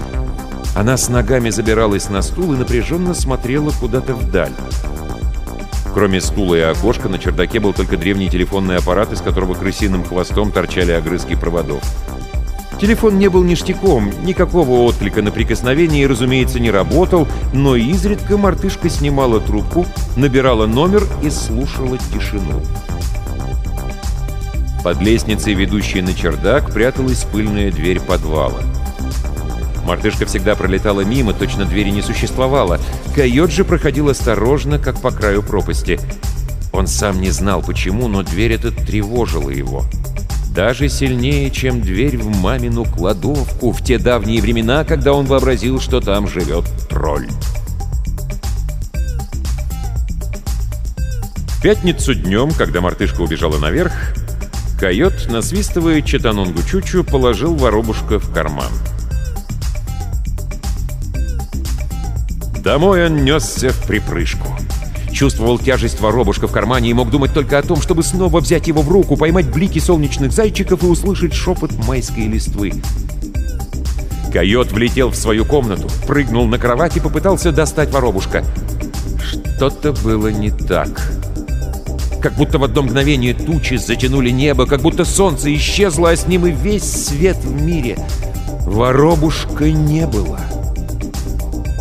Она 0.73 0.95
с 0.97 1.09
ногами 1.09 1.49
забиралась 1.49 2.09
на 2.09 2.21
стул 2.21 2.53
и 2.53 2.57
напряженно 2.57 3.13
смотрела 3.13 3.71
куда-то 3.71 4.15
вдаль. 4.15 4.53
Кроме 5.93 6.21
стула 6.21 6.55
и 6.55 6.61
окошка, 6.61 7.09
на 7.09 7.19
чердаке 7.19 7.59
был 7.59 7.73
только 7.73 7.97
древний 7.97 8.29
телефонный 8.29 8.77
аппарат, 8.77 9.11
из 9.11 9.19
которого 9.19 9.53
крысиным 9.53 10.05
хвостом 10.05 10.51
торчали 10.51 10.91
огрызки 10.91 11.35
проводов. 11.35 11.83
Телефон 12.79 13.19
не 13.19 13.27
был 13.27 13.43
ништяком, 13.43 14.11
никакого 14.23 14.85
отклика 14.85 15.21
на 15.21 15.31
прикосновение, 15.31 16.07
разумеется, 16.07 16.59
не 16.59 16.71
работал, 16.71 17.27
но 17.53 17.75
изредка 17.75 18.37
мартышка 18.37 18.89
снимала 18.89 19.39
трубку, 19.39 19.85
набирала 20.15 20.65
номер 20.65 21.03
и 21.21 21.29
слушала 21.29 21.97
тишину. 22.11 22.61
Под 24.83 24.99
лестницей, 24.99 25.53
ведущей 25.53 26.01
на 26.01 26.15
чердак, 26.15 26.73
пряталась 26.73 27.23
пыльная 27.25 27.71
дверь 27.71 27.99
подвала. 27.99 28.61
Мартышка 29.85 30.25
всегда 30.25 30.55
пролетала 30.55 31.01
мимо, 31.01 31.33
точно 31.33 31.65
двери 31.65 31.89
не 31.89 32.01
существовало. 32.01 32.79
Койот 33.15 33.51
же 33.51 33.65
проходил 33.65 34.09
осторожно, 34.09 34.79
как 34.79 35.01
по 35.01 35.11
краю 35.11 35.43
пропасти. 35.43 35.99
Он 36.71 36.87
сам 36.87 37.19
не 37.19 37.31
знал 37.31 37.61
почему, 37.61 38.07
но 38.07 38.23
дверь 38.23 38.53
эта 38.53 38.71
тревожила 38.71 39.49
его. 39.49 39.85
Даже 40.53 40.89
сильнее, 40.89 41.49
чем 41.49 41.81
дверь 41.81 42.17
в 42.17 42.27
мамину 42.41 42.85
кладовку 42.85 43.71
в 43.71 43.81
те 43.83 43.97
давние 43.97 44.41
времена, 44.41 44.83
когда 44.83 45.13
он 45.13 45.25
вообразил, 45.25 45.79
что 45.79 46.01
там 46.01 46.27
живет 46.27 46.65
тролль. 46.89 47.27
В 51.47 51.61
пятницу 51.61 52.15
днем, 52.15 52.51
когда 52.51 52.81
мартышка 52.81 53.21
убежала 53.21 53.59
наверх, 53.59 53.93
койот, 54.79 55.27
насвистывая 55.29 56.01
Читанунгу 56.01 56.63
Чучу, 56.63 57.03
положил 57.03 57.55
воробушка 57.55 58.19
в 58.19 58.33
карман. 58.33 58.71
Домой 62.63 63.07
он 63.07 63.25
несся 63.25 63.71
в 63.71 63.87
припрыжку. 63.87 64.47
Чувствовал 65.11 65.57
тяжесть 65.57 65.99
воробушка 65.99 66.47
в 66.47 66.51
кармане 66.51 66.91
и 66.91 66.93
мог 66.93 67.09
думать 67.09 67.33
только 67.33 67.57
о 67.57 67.63
том, 67.63 67.81
чтобы 67.81 68.03
снова 68.03 68.39
взять 68.39 68.67
его 68.67 68.83
в 68.83 68.89
руку, 68.89 69.17
поймать 69.17 69.47
блики 69.47 69.79
солнечных 69.79 70.31
зайчиков 70.31 70.83
и 70.83 70.85
услышать 70.85 71.33
шепот 71.33 71.71
майской 71.87 72.27
листвы. 72.27 72.71
Койот 74.31 74.71
влетел 74.71 75.09
в 75.09 75.15
свою 75.15 75.43
комнату, 75.43 75.89
прыгнул 76.05 76.45
на 76.45 76.59
кровать 76.59 76.95
и 76.97 76.99
попытался 76.99 77.51
достать 77.51 77.89
воробушка. 77.89 78.45
Что-то 79.19 79.91
было 79.93 80.27
не 80.27 80.51
так. 80.51 81.11
Как 82.21 82.33
будто 82.35 82.59
в 82.59 82.63
одно 82.63 82.83
мгновение 82.83 83.33
тучи 83.33 83.75
затянули 83.75 84.29
небо, 84.29 84.67
как 84.67 84.81
будто 84.81 85.03
солнце 85.03 85.53
исчезло, 85.55 86.11
а 86.11 86.15
с 86.15 86.27
ним 86.27 86.45
и 86.45 86.51
весь 86.51 87.07
свет 87.07 87.37
в 87.37 87.59
мире. 87.59 87.97
Воробушка 88.67 89.71
не 89.71 90.05
было.— 90.05 90.39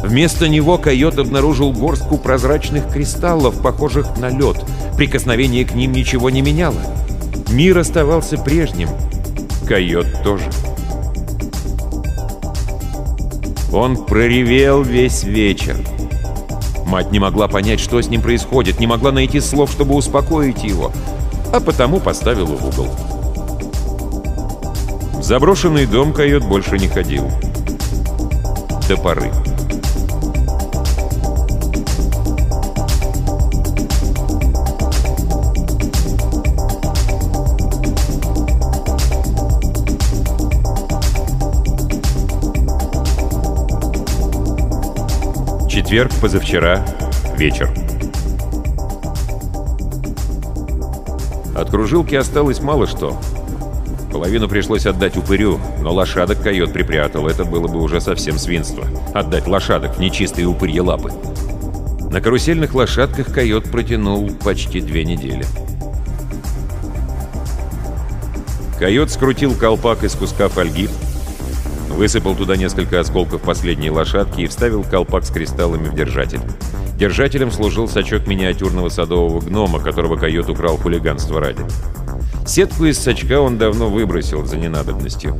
Вместо 0.02 0.48
него 0.48 0.78
койот 0.78 1.18
обнаружил 1.18 1.72
горстку 1.72 2.16
прозрачных 2.16 2.90
кристаллов, 2.90 3.60
похожих 3.60 4.16
на 4.16 4.30
лед. 4.30 4.64
Прикосновение 4.96 5.64
к 5.64 5.74
ним 5.74 5.92
ничего 5.92 6.30
не 6.30 6.42
меняло. 6.42 6.80
Мир 7.50 7.78
оставался 7.78 8.38
прежним. 8.38 8.88
Койот 9.66 10.06
тоже. 10.24 10.50
Он 13.72 14.04
проревел 14.04 14.82
весь 14.82 15.22
вечер. 15.22 15.76
Мать 16.86 17.12
не 17.12 17.20
могла 17.20 17.46
понять, 17.46 17.78
что 17.78 18.02
с 18.02 18.08
ним 18.08 18.20
происходит, 18.20 18.80
не 18.80 18.86
могла 18.86 19.12
найти 19.12 19.38
слов, 19.38 19.70
чтобы 19.70 19.94
успокоить 19.94 20.64
его, 20.64 20.90
а 21.52 21.60
потому 21.60 22.00
поставила 22.00 22.56
в 22.56 22.66
угол. 22.66 22.88
В 25.14 25.22
заброшенный 25.22 25.86
дом 25.86 26.12
койот 26.12 26.44
больше 26.44 26.78
не 26.78 26.88
ходил. 26.88 27.30
До 28.88 28.96
поры. 28.96 29.30
Четверг, 45.90 46.12
позавчера, 46.20 46.86
вечер. 47.36 47.68
От 51.52 51.68
кружилки 51.68 52.14
осталось 52.14 52.60
мало 52.60 52.86
что. 52.86 53.20
Половину 54.12 54.48
пришлось 54.48 54.86
отдать 54.86 55.16
упырю, 55.16 55.58
но 55.80 55.92
лошадок 55.92 56.44
койот 56.44 56.72
припрятал. 56.72 57.26
Это 57.26 57.44
было 57.44 57.66
бы 57.66 57.82
уже 57.82 58.00
совсем 58.00 58.38
свинство. 58.38 58.86
Отдать 59.14 59.48
лошадок 59.48 59.96
в 59.96 59.98
нечистые 59.98 60.46
упырье 60.46 60.82
лапы. 60.82 61.10
На 62.12 62.20
карусельных 62.20 62.72
лошадках 62.72 63.34
койот 63.34 63.64
протянул 63.64 64.30
почти 64.44 64.80
две 64.80 65.04
недели. 65.04 65.44
Койот 68.78 69.10
скрутил 69.10 69.56
колпак 69.56 70.04
из 70.04 70.14
куска 70.14 70.48
фольги, 70.48 70.88
Высыпал 71.90 72.34
туда 72.34 72.56
несколько 72.56 73.00
осколков 73.00 73.42
последней 73.42 73.90
лошадки 73.90 74.40
и 74.42 74.46
вставил 74.46 74.84
колпак 74.84 75.24
с 75.24 75.30
кристаллами 75.30 75.88
в 75.88 75.94
держатель. 75.94 76.40
Держателем 76.96 77.50
служил 77.50 77.88
сачок 77.88 78.26
миниатюрного 78.26 78.88
садового 78.88 79.40
гнома, 79.40 79.80
которого 79.80 80.16
койот 80.16 80.48
украл 80.48 80.76
хулиганство 80.76 81.40
ради. 81.40 81.64
Сетку 82.46 82.86
из 82.86 82.98
сачка 82.98 83.40
он 83.40 83.58
давно 83.58 83.88
выбросил 83.88 84.44
за 84.44 84.56
ненадобностью. 84.56 85.38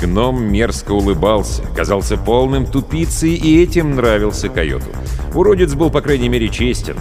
Гном 0.00 0.42
мерзко 0.42 0.92
улыбался, 0.92 1.62
казался 1.76 2.16
полным 2.16 2.64
тупицей, 2.64 3.34
и 3.34 3.62
этим 3.62 3.96
нравился 3.96 4.48
койоту. 4.48 4.86
Уродец 5.34 5.74
был, 5.74 5.90
по 5.90 6.00
крайней 6.00 6.30
мере, 6.30 6.48
честен. 6.48 6.96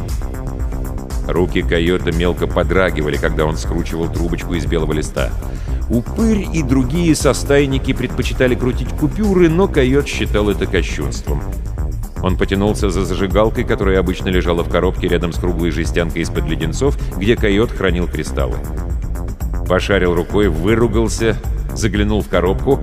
Руки 1.28 1.62
койота 1.62 2.12
мелко 2.12 2.48
подрагивали, 2.48 3.16
когда 3.16 3.46
он 3.46 3.56
скручивал 3.56 4.12
трубочку 4.12 4.56
из 4.56 4.66
белого 4.66 4.94
листа. 4.94 5.32
Упырь 5.90 6.48
и 6.54 6.62
другие 6.62 7.16
состайники 7.16 7.94
предпочитали 7.94 8.54
крутить 8.54 8.90
купюры, 8.90 9.50
но 9.50 9.68
койот 9.68 10.08
считал 10.08 10.50
это 10.50 10.68
кощунством. 10.68 11.42
Он 12.22 12.38
потянулся 12.38 12.90
за 12.90 13.06
зажигалкой, 13.06 13.64
которая 13.64 14.00
обычно 14.00 14.28
лежала 14.28 14.64
в 14.64 14.70
коробке 14.70 15.08
рядом 15.08 15.34
с 15.34 15.40
круглой 15.40 15.72
жестянкой 15.72 16.22
из-под 16.22 16.46
леденцов, 16.46 16.98
где 17.18 17.36
койот 17.36 17.72
хранил 17.72 18.08
кристаллы. 18.08 18.58
Пошарил 19.68 20.14
рукой, 20.14 20.50
выругался, 20.50 21.38
заглянул 21.74 22.22
в 22.22 22.28
коробку. 22.28 22.80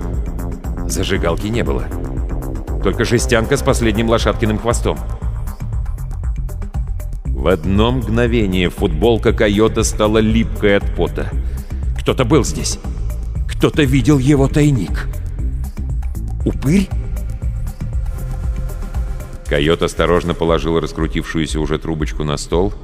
Зажигалки 0.88 1.46
не 1.46 1.62
было. 1.62 1.84
Только 2.82 3.04
жестянка 3.04 3.56
с 3.56 3.62
последним 3.62 4.08
лошадкиным 4.08 4.58
хвостом. 4.58 4.98
В 7.24 7.46
одно 7.46 7.92
мгновение 7.92 8.70
футболка 8.70 9.32
койота 9.32 9.84
стала 9.84 10.18
липкой 10.18 10.78
от 10.78 10.94
пота. 10.96 11.30
Кто-то 12.00 12.24
был 12.24 12.44
здесь. 12.44 12.80
Кто-то 13.48 13.82
видел 13.82 14.18
его 14.18 14.48
тайник. 14.48 15.08
Упырь? 16.44 16.88
Койот 19.48 19.82
осторожно 19.82 20.34
положил 20.34 20.80
раскрутившуюся 20.80 21.60
уже 21.60 21.78
трубочку 21.78 22.24
на 22.24 22.36
стол, 22.36 22.74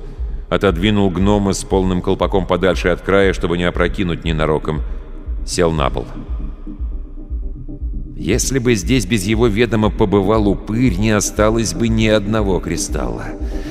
отодвинул 0.48 1.10
гнома 1.10 1.52
с 1.52 1.64
полным 1.64 2.02
колпаком 2.02 2.46
подальше 2.46 2.88
от 2.88 3.00
края, 3.00 3.32
чтобы 3.32 3.58
не 3.58 3.64
опрокинуть 3.64 4.24
ненароком, 4.24 4.82
сел 5.44 5.72
на 5.72 5.90
пол. 5.90 6.06
Если 8.22 8.60
бы 8.60 8.76
здесь 8.76 9.04
без 9.04 9.24
его 9.24 9.48
ведома 9.48 9.90
побывал 9.90 10.46
упырь, 10.46 10.94
не 10.96 11.10
осталось 11.10 11.74
бы 11.74 11.88
ни 11.88 12.06
одного 12.06 12.60
кристалла. 12.60 13.24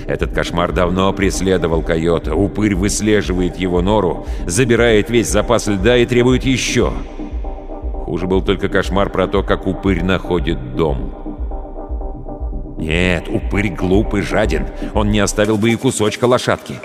Этот 0.08 0.34
кошмар 0.34 0.74
давно 0.74 1.14
преследовал 1.14 1.82
койота. 1.82 2.36
Упырь 2.36 2.76
выслеживает 2.76 3.56
его 3.56 3.82
нору, 3.82 4.28
забирает 4.48 5.10
весь 5.10 5.30
запас 5.30 5.68
льда 5.68 5.96
и 5.96 6.06
требует 6.06 6.44
еще. 6.44 6.92
Хуже 8.04 8.28
был 8.28 8.42
только 8.42 8.68
кошмар 8.68 9.10
про 9.10 9.30
то, 9.30 9.42
как 9.42 9.68
упырь 9.68 10.04
находит 10.04 10.76
дом. 10.76 11.16
Нет, 12.78 13.30
упырь 13.30 13.70
глупый, 13.70 14.22
жаден. 14.22 14.66
Он 14.94 15.12
не 15.12 15.22
оставил 15.22 15.56
бы 15.56 15.72
и 15.72 15.78
кусочка 15.78 16.26
лошадки. 16.26 16.76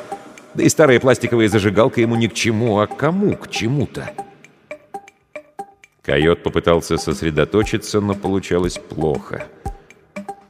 Да 0.54 0.62
и 0.62 0.68
старая 0.68 1.00
пластиковая 1.00 1.48
зажигалка 1.48 2.00
ему 2.00 2.14
ни 2.14 2.28
к 2.28 2.34
чему, 2.34 2.78
а 2.78 2.86
кому 2.86 3.34
к 3.34 3.50
чему-то. 3.50 4.12
Койот 6.06 6.44
попытался 6.44 6.98
сосредоточиться, 6.98 8.00
но 8.00 8.14
получалось 8.14 8.78
плохо. 8.78 9.44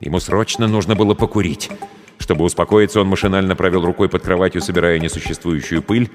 Ему 0.00 0.20
срочно 0.20 0.68
нужно 0.68 0.94
было 0.94 1.14
покурить. 1.14 1.70
Чтобы 2.18 2.44
успокоиться, 2.44 3.00
он 3.00 3.08
машинально 3.08 3.56
провел 3.56 3.82
рукой 3.86 4.10
под 4.10 4.22
кроватью, 4.22 4.60
собирая 4.60 4.98
несуществующую 4.98 5.80
пыль, 5.80 6.10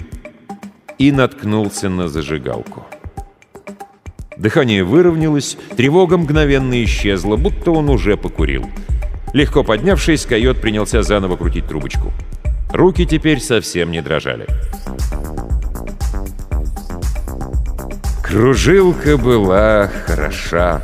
и 1.00 1.12
наткнулся 1.12 1.90
на 1.90 2.08
зажигалку. 2.08 2.86
Дыхание 4.38 4.84
выровнялось, 4.84 5.58
тревога 5.76 6.18
мгновенно 6.18 6.84
исчезла, 6.84 7.36
будто 7.36 7.72
он 7.72 7.90
уже 7.90 8.18
покурил. 8.18 8.70
Легко 9.34 9.64
поднявшись, 9.64 10.28
койот 10.28 10.62
принялся 10.62 11.02
заново 11.02 11.36
крутить 11.36 11.66
трубочку. 11.66 12.12
Руки 12.72 13.08
теперь 13.08 13.40
совсем 13.40 13.90
не 13.90 14.04
дрожали. 14.04 14.46
Кружилка 18.32 19.18
была 19.18 19.90
хороша. 20.06 20.82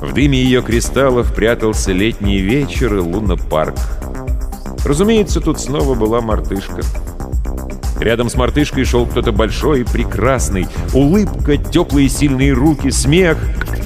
В 0.00 0.14
дыме 0.14 0.40
ее 0.40 0.62
кристаллов 0.62 1.34
прятался 1.34 1.90
летний 1.90 2.38
вечер 2.38 2.94
и 2.94 3.00
лунопарк. 3.00 3.74
Разумеется, 4.84 5.40
тут 5.40 5.58
снова 5.58 5.96
была 5.96 6.20
мартышка. 6.20 6.82
Рядом 7.98 8.30
с 8.30 8.36
мартышкой 8.36 8.84
шел 8.84 9.04
кто-то 9.04 9.32
большой 9.32 9.80
и 9.80 9.84
прекрасный. 9.84 10.68
Улыбка, 10.94 11.56
теплые 11.56 12.08
сильные 12.08 12.52
руки, 12.52 12.92
смех. 12.92 13.36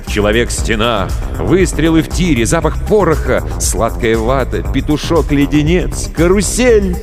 Человек-стена, 0.06 1.08
выстрелы 1.38 2.02
в 2.02 2.10
тире, 2.10 2.44
запах 2.44 2.86
пороха, 2.86 3.42
сладкая 3.60 4.18
вата, 4.18 4.62
петушок-леденец, 4.62 6.10
карусель 6.14 6.98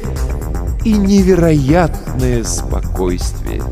и 0.86 0.94
невероятное 0.94 2.44
спокойствие. 2.44 3.64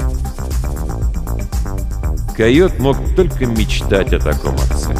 Койот 2.39 2.79
мог 2.79 2.95
только 3.17 3.45
мечтать 3.45 4.13
о 4.13 4.17
таком 4.17 4.55
отце. 4.55 4.95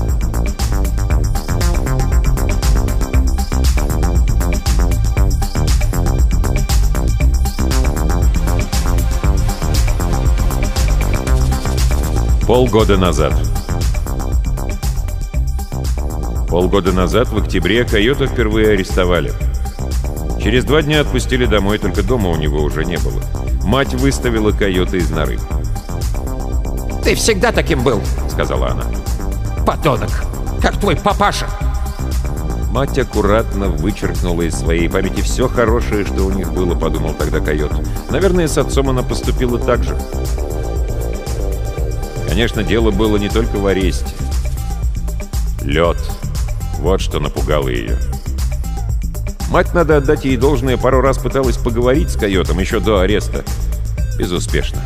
Полгода 12.45 12.97
назад. 12.97 13.33
Полгода 16.49 16.91
назад, 16.91 17.29
в 17.29 17.37
октябре, 17.37 17.85
Койота 17.85 18.27
впервые 18.27 18.71
арестовали. 18.71 19.31
Через 20.43 20.65
два 20.65 20.81
дня 20.81 20.99
отпустили 20.99 21.45
домой, 21.45 21.77
только 21.77 22.03
дома 22.03 22.31
у 22.31 22.35
него 22.35 22.61
уже 22.61 22.83
не 22.83 22.97
было. 22.97 23.23
Мать 23.63 23.93
выставила 23.93 24.51
Койота 24.51 24.97
из 24.97 25.09
норы. 25.09 25.39
«Ты 27.09 27.15
всегда 27.15 27.51
таким 27.51 27.83
был»,— 27.83 28.03
сказала 28.29 28.67
она. 28.67 28.85
«Подонок, 29.65 30.11
как 30.61 30.79
твой 30.79 30.95
папаша». 30.95 31.47
Мать 32.69 32.99
аккуратно 32.99 33.69
вычеркнула 33.69 34.43
из 34.43 34.53
своей 34.53 34.87
памяти 34.87 35.21
все 35.21 35.47
хорошее, 35.47 36.05
что 36.05 36.27
у 36.27 36.29
них 36.29 36.53
было, 36.53 36.75
подумал 36.75 37.15
тогда 37.15 37.39
койот. 37.39 37.71
Наверное, 38.11 38.47
с 38.47 38.59
отцом 38.59 38.89
она 38.89 39.01
поступила 39.01 39.57
так 39.57 39.83
же. 39.83 39.97
Конечно, 42.27 42.63
дело 42.63 42.91
было 42.91 43.17
не 43.17 43.29
только 43.29 43.55
в 43.55 43.65
аресте. 43.65 44.13
Лед. 45.63 45.97
Вот 46.77 47.01
что 47.01 47.19
напугало 47.19 47.69
ее. 47.69 47.97
Мать, 49.49 49.73
надо 49.73 49.97
отдать 49.97 50.25
ей 50.25 50.37
должное, 50.37 50.77
пару 50.77 51.01
раз 51.01 51.17
пыталась 51.17 51.57
поговорить 51.57 52.11
с 52.11 52.17
койотом 52.17 52.59
еще 52.59 52.79
до 52.79 52.99
ареста. 52.99 53.43
Безуспешно 54.19 54.79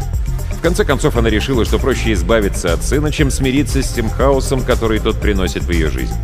конце 0.64 0.86
концов, 0.86 1.18
она 1.18 1.30
решила, 1.30 1.66
что 1.66 1.78
проще 1.78 2.14
избавиться 2.14 2.74
от 2.74 2.84
сына, 2.84 3.12
чем 3.12 3.30
смириться 3.30 3.84
с 3.84 3.90
тем 3.90 4.10
хаосом, 4.10 4.64
который 4.64 5.00
тот 5.00 5.20
приносит 5.20 5.64
в 5.64 5.72
ее 5.72 5.90
жизнь. 5.90 6.16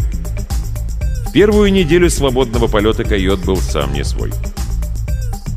В 1.27 1.33
первую 1.33 1.71
неделю 1.73 2.09
свободного 2.09 2.67
полета 2.67 3.03
койот 3.03 3.41
был 3.41 3.57
сам 3.57 3.93
не 3.93 4.03
свой. 4.05 4.31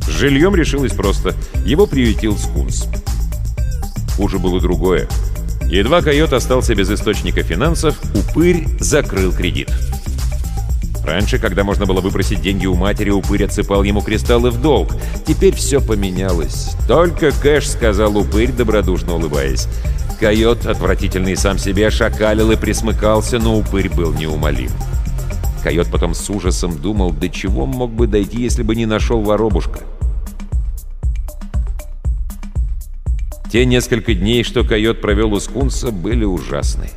С 0.04 0.08
жильем 0.08 0.56
решилось 0.56 0.92
просто. 0.92 1.34
Его 1.64 1.86
приютил 1.86 2.36
скунс. 2.36 2.88
Хуже 4.16 4.40
было 4.40 4.60
другое. 4.60 5.08
Едва 5.66 6.02
койот 6.02 6.32
остался 6.32 6.74
без 6.74 6.90
источника 6.90 7.44
финансов, 7.44 7.96
упырь 8.14 8.66
закрыл 8.80 9.32
кредит. 9.32 9.70
Раньше, 11.04 11.38
когда 11.38 11.64
можно 11.64 11.84
было 11.84 12.00
выпросить 12.00 12.40
деньги 12.40 12.66
у 12.66 12.74
матери, 12.74 13.10
упырь 13.10 13.44
отсыпал 13.44 13.82
ему 13.82 14.02
кристаллы 14.02 14.50
в 14.50 14.60
долг. 14.60 14.94
Теперь 15.26 15.54
все 15.54 15.80
поменялось. 15.80 16.76
Только 16.86 17.32
кэш, 17.32 17.68
сказал 17.68 18.16
упырь, 18.16 18.52
добродушно 18.52 19.14
улыбаясь. 19.14 19.66
Койот, 20.20 20.66
отвратительный 20.66 21.36
сам 21.36 21.58
себе, 21.58 21.90
шакалил 21.90 22.52
и 22.52 22.56
присмыкался, 22.56 23.40
но 23.40 23.58
упырь 23.58 23.88
был 23.88 24.12
неумолим. 24.12 24.70
Койот 25.64 25.88
потом 25.90 26.14
с 26.14 26.30
ужасом 26.30 26.78
думал, 26.78 27.12
до 27.12 27.28
чего 27.28 27.66
мог 27.66 27.90
бы 27.90 28.06
дойти, 28.06 28.40
если 28.40 28.62
бы 28.62 28.76
не 28.76 28.86
нашел 28.86 29.20
воробушка. 29.20 29.80
Те 33.50 33.66
несколько 33.66 34.14
дней, 34.14 34.44
что 34.44 34.64
койот 34.64 35.00
провел 35.00 35.32
у 35.34 35.40
скунса, 35.40 35.90
были 35.90 36.24
ужасны. 36.24 36.90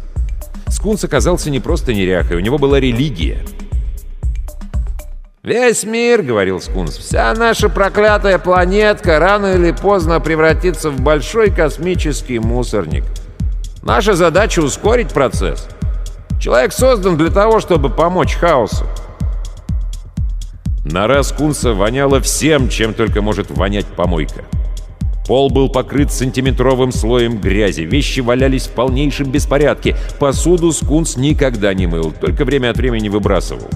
Скунс 0.68 1.04
оказался 1.04 1.50
не 1.50 1.60
просто 1.60 1.94
неряхой, 1.94 2.38
у 2.38 2.40
него 2.40 2.60
была 2.60 2.80
религия— 2.80 3.44
«Весь 5.46 5.84
мир,— 5.84 6.22
говорил 6.24 6.60
Скунс,— 6.60 6.98
вся 6.98 7.32
наша 7.36 7.70
проклятая 7.70 8.40
планетка 8.40 9.20
рано 9.20 9.54
или 9.54 9.70
поздно 9.70 10.20
превратится 10.20 10.90
в 10.90 11.00
большой 11.02 11.52
космический 11.52 12.40
мусорник. 12.40 13.04
Наша 13.84 14.16
задача— 14.16 14.60
ускорить 14.62 15.14
процесс. 15.14 15.68
Человек 16.42 16.74
создан 16.74 17.16
для 17.16 17.30
того, 17.30 17.60
чтобы 17.60 17.92
помочь 17.92 18.34
хаосу». 18.34 18.88
Нора 20.84 21.22
Скунса 21.22 21.74
воняла 21.74 22.20
всем, 22.22 22.68
чем 22.68 22.96
только 22.96 23.22
может 23.22 23.52
вонять 23.52 23.86
помойка. 23.86 24.46
Пол 25.28 25.52
был 25.52 25.70
покрыт 25.70 26.12
сантиметровым 26.12 26.92
слоем 26.92 27.40
грязи, 27.40 27.82
вещи 27.82 28.22
валялись 28.22 28.66
в 28.66 28.72
полнейшем 28.72 29.30
беспорядке, 29.30 29.96
посуду 30.18 30.72
Скунс 30.72 31.18
никогда 31.18 31.72
не 31.76 31.86
мыл, 31.86 32.12
только 32.20 32.46
время 32.46 32.72
от 32.72 32.78
времени 32.78 33.10
выбрасывал. 33.10 33.70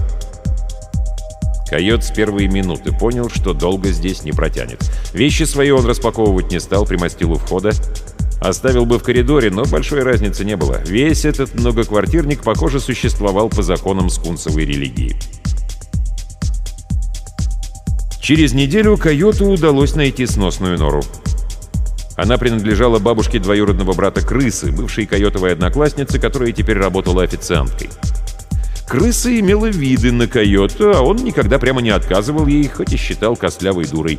Койот 1.70 2.02
с 2.02 2.10
первой 2.10 2.48
минуты 2.48 2.90
понял, 2.90 3.30
что 3.30 3.54
долго 3.54 3.90
здесь 3.90 4.24
не 4.24 4.32
протянет. 4.32 4.82
Вещи 5.14 5.44
свои 5.44 5.70
он 5.70 5.86
распаковывать 5.86 6.50
не 6.50 6.58
стал, 6.58 6.84
примостил 6.84 7.30
у 7.30 7.36
входа. 7.36 7.70
Оставил 8.40 8.86
бы 8.86 8.98
в 8.98 9.04
коридоре, 9.04 9.50
но 9.50 9.64
большой 9.64 10.02
разницы 10.02 10.44
не 10.44 10.56
было. 10.56 10.80
Весь 10.84 11.24
этот 11.24 11.54
многоквартирник, 11.54 12.42
похоже, 12.42 12.80
существовал 12.80 13.50
по 13.50 13.62
законам 13.62 14.10
скунсовой 14.10 14.64
религии. 14.64 15.16
Через 18.20 18.52
неделю 18.52 18.96
койоту 18.96 19.46
удалось 19.46 19.94
найти 19.94 20.26
сносную 20.26 20.76
нору. 20.76 21.02
Она 22.16 22.36
принадлежала 22.36 22.98
бабушке 22.98 23.38
двоюродного 23.38 23.92
брата 23.92 24.22
Крысы, 24.22 24.72
бывшей 24.72 25.06
койотовой 25.06 25.52
однокласснице, 25.52 26.18
которая 26.18 26.50
теперь 26.50 26.78
работала 26.78 27.22
официанткой. 27.22 27.90
Крыса 28.90 29.38
имела 29.38 29.66
виды 29.66 30.10
на 30.10 30.26
койота, 30.26 30.98
а 30.98 31.02
он 31.02 31.18
никогда 31.18 31.60
прямо 31.60 31.80
не 31.80 31.90
отказывал 31.90 32.48
ей, 32.48 32.66
хоть 32.66 32.92
и 32.92 32.96
считал 32.96 33.36
костлявой 33.36 33.84
дурой. 33.84 34.18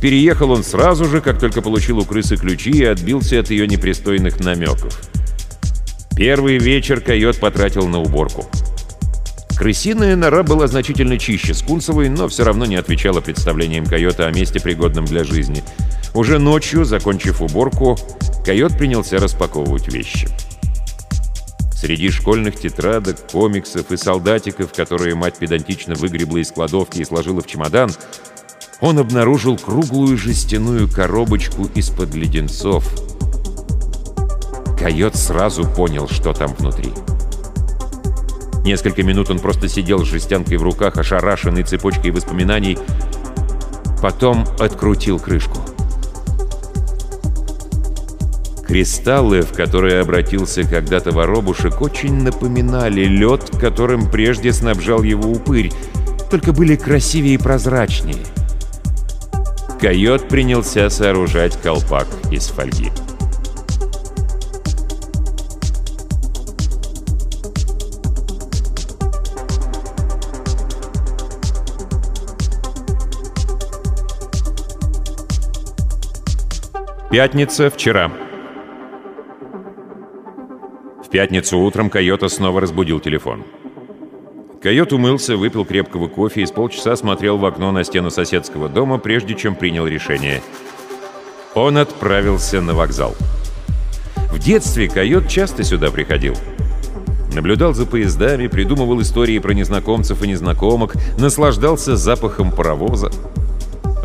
Переехал 0.00 0.50
он 0.50 0.64
сразу 0.64 1.04
же, 1.04 1.20
как 1.20 1.38
только 1.38 1.60
получил 1.60 1.98
у 1.98 2.04
крысы 2.06 2.38
ключи 2.38 2.70
и 2.70 2.84
отбился 2.84 3.38
от 3.38 3.50
ее 3.50 3.66
непристойных 3.66 4.40
намеков. 4.40 4.98
Первый 6.16 6.56
вечер 6.56 7.02
койот 7.02 7.36
потратил 7.36 7.86
на 7.86 8.00
уборку. 8.00 8.46
Крысиная 9.58 10.16
нора 10.16 10.42
была 10.42 10.68
значительно 10.68 11.18
чище 11.18 11.52
скунсовой, 11.52 12.08
но 12.08 12.28
все 12.28 12.44
равно 12.44 12.64
не 12.64 12.76
отвечала 12.76 13.20
представлениям 13.20 13.84
койота 13.84 14.26
о 14.26 14.32
месте, 14.32 14.58
пригодном 14.58 15.04
для 15.04 15.22
жизни. 15.22 15.62
Уже 16.14 16.38
ночью, 16.38 16.86
закончив 16.86 17.42
уборку, 17.42 17.98
койот 18.46 18.78
принялся 18.78 19.18
распаковывать 19.18 19.92
вещи. 19.92 20.28
Среди 21.82 22.10
школьных 22.10 22.60
тетрадок, 22.60 23.16
комиксов 23.32 23.90
и 23.90 23.96
солдатиков, 23.96 24.72
которые 24.72 25.16
мать 25.16 25.38
педантично 25.40 25.96
выгребла 25.96 26.36
из 26.36 26.52
кладовки 26.52 27.00
и 27.00 27.04
сложила 27.04 27.40
в 27.40 27.46
чемодан, 27.48 27.90
он 28.80 29.00
обнаружил 29.00 29.58
круглую 29.58 30.16
жестяную 30.16 30.88
коробочку 30.88 31.68
из-под 31.74 32.14
леденцов. 32.14 32.88
Койот 34.78 35.16
сразу 35.16 35.64
понял, 35.64 36.08
что 36.08 36.32
там 36.32 36.54
внутри. 36.54 36.92
Несколько 38.64 39.02
минут 39.02 39.30
он 39.30 39.40
просто 39.40 39.68
сидел 39.68 40.04
с 40.04 40.08
жестянкой 40.08 40.58
в 40.58 40.62
руках, 40.62 40.98
ошарашенный 40.98 41.64
цепочкой 41.64 42.12
воспоминаний, 42.12 42.78
потом 44.00 44.44
открутил 44.60 45.18
крышку. 45.18 45.58
Кристаллы, 48.72 49.42
в 49.42 49.52
которые 49.52 50.00
обратился 50.00 50.62
когда-то 50.62 51.10
воробушек, 51.10 51.82
очень 51.82 52.22
напоминали 52.22 53.04
лед, 53.04 53.50
которым 53.60 54.10
прежде 54.10 54.50
снабжал 54.50 55.02
его 55.02 55.30
упырь, 55.30 55.70
только 56.30 56.54
были 56.54 56.76
красивее 56.76 57.34
и 57.34 57.36
прозрачнее. 57.36 58.24
Койот 59.78 60.26
принялся 60.26 60.88
сооружать 60.88 61.54
колпак 61.60 62.06
из 62.30 62.46
фольги. 62.46 62.90
Пятница, 77.10 77.68
вчера 77.68 78.10
пятницу 81.12 81.58
утром 81.58 81.90
Койота 81.90 82.28
снова 82.28 82.60
разбудил 82.60 82.98
телефон. 82.98 83.44
Койот 84.62 84.92
умылся, 84.92 85.36
выпил 85.36 85.64
крепкого 85.64 86.08
кофе 86.08 86.42
и 86.42 86.46
с 86.46 86.50
полчаса 86.50 86.96
смотрел 86.96 87.36
в 87.36 87.44
окно 87.44 87.70
на 87.70 87.84
стену 87.84 88.10
соседского 88.10 88.68
дома, 88.68 88.98
прежде 88.98 89.34
чем 89.34 89.54
принял 89.54 89.86
решение. 89.86 90.42
Он 91.54 91.76
отправился 91.76 92.60
на 92.62 92.72
вокзал. 92.72 93.14
В 94.32 94.38
детстве 94.38 94.88
Койот 94.88 95.28
часто 95.28 95.64
сюда 95.64 95.90
приходил. 95.90 96.34
Наблюдал 97.34 97.74
за 97.74 97.84
поездами, 97.86 98.46
придумывал 98.46 99.00
истории 99.02 99.38
про 99.38 99.52
незнакомцев 99.52 100.22
и 100.22 100.28
незнакомок, 100.28 100.94
наслаждался 101.18 101.96
запахом 101.96 102.50
паровоза. 102.50 103.10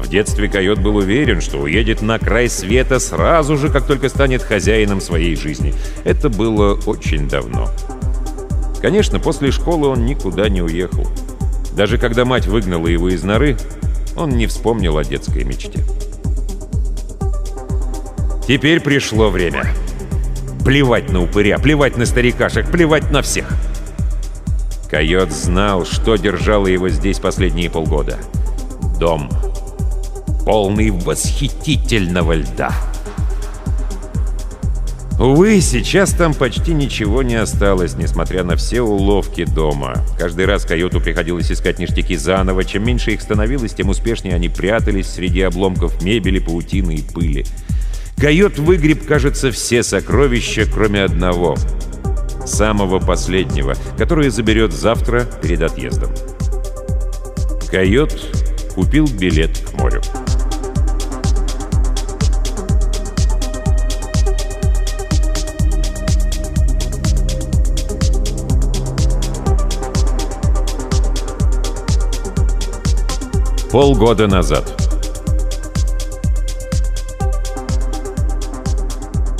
В 0.07 0.09
детстве 0.09 0.47
койот 0.47 0.79
был 0.79 0.95
уверен, 0.95 1.41
что 1.41 1.57
уедет 1.57 2.01
на 2.01 2.17
край 2.17 2.47
света 2.47 2.97
сразу 2.97 3.57
же, 3.57 3.67
как 3.67 3.85
только 3.85 4.07
станет 4.07 4.41
хозяином 4.41 5.01
своей 5.01 5.35
жизни. 5.35 5.73
Это 6.05 6.29
было 6.29 6.79
очень 6.85 7.27
давно. 7.27 7.69
Конечно, 8.81 9.19
после 9.19 9.51
школы 9.51 9.89
он 9.89 10.05
никуда 10.05 10.47
не 10.47 10.61
уехал. 10.61 11.05
Даже 11.73 11.97
когда 11.97 12.23
мать 12.23 12.47
выгнала 12.47 12.87
его 12.87 13.09
из 13.09 13.21
норы, 13.23 13.57
он 14.15 14.29
не 14.29 14.47
вспомнил 14.47 14.97
о 14.97 15.03
детской 15.03 15.43
мечте. 15.43 15.83
Теперь 18.47 18.79
пришло 18.79 19.29
время. 19.29 19.65
Плевать 20.63 21.09
на 21.11 21.21
упыря, 21.21 21.59
плевать 21.59 21.97
на 21.97 22.05
старикашек, 22.05 22.71
плевать 22.71 23.11
на 23.11 23.21
всех. 23.21 23.49
Койот 24.89 25.33
знал, 25.33 25.85
что 25.85 26.15
держало 26.15 26.67
его 26.67 26.87
здесь 26.87 27.19
последние 27.19 27.69
полгода. 27.69 28.17
Дом. 29.01 29.27
Дом 29.29 29.46
полный 30.47 30.91
восхитительного 30.91 32.31
льда. 32.31 32.71
Увы, 35.19 35.59
сейчас 35.59 36.11
там 36.11 36.33
почти 36.33 36.73
ничего 36.73 37.21
не 37.21 37.35
осталось, 37.35 37.95
несмотря 37.95 38.45
на 38.45 38.55
все 38.55 38.79
уловки 38.79 39.43
дома. 39.43 40.05
Каждый 40.17 40.45
раз 40.45 40.63
койоту 40.63 41.01
приходилось 41.01 41.51
искать 41.51 41.79
ништяки 41.79 42.15
заново. 42.15 42.63
Чем 42.63 42.85
меньше 42.85 43.11
их 43.11 43.21
становилось, 43.21 43.73
тем 43.73 43.89
успешнее 43.89 44.35
они 44.35 44.47
прятались 44.47 45.09
среди 45.09 45.41
обломков 45.41 46.01
мебели, 46.01 46.39
паутины 46.39 46.95
и 46.95 47.01
пыли. 47.01 47.45
Койот 48.15 48.57
выгреб, 48.57 49.05
кажется, 49.05 49.51
все 49.51 49.83
сокровища, 49.83 50.65
кроме 50.65 51.03
одного. 51.03 51.57
Самого 52.45 52.99
последнего, 52.99 53.75
которое 53.97 54.29
заберет 54.29 54.71
завтра 54.71 55.27
перед 55.41 55.61
отъездом. 55.61 56.11
Койот 57.69 58.17
купил 58.75 59.07
билет 59.07 59.57
к 59.57 59.73
морю. 59.77 60.01
Полгода 73.71 74.27
назад. 74.27 74.81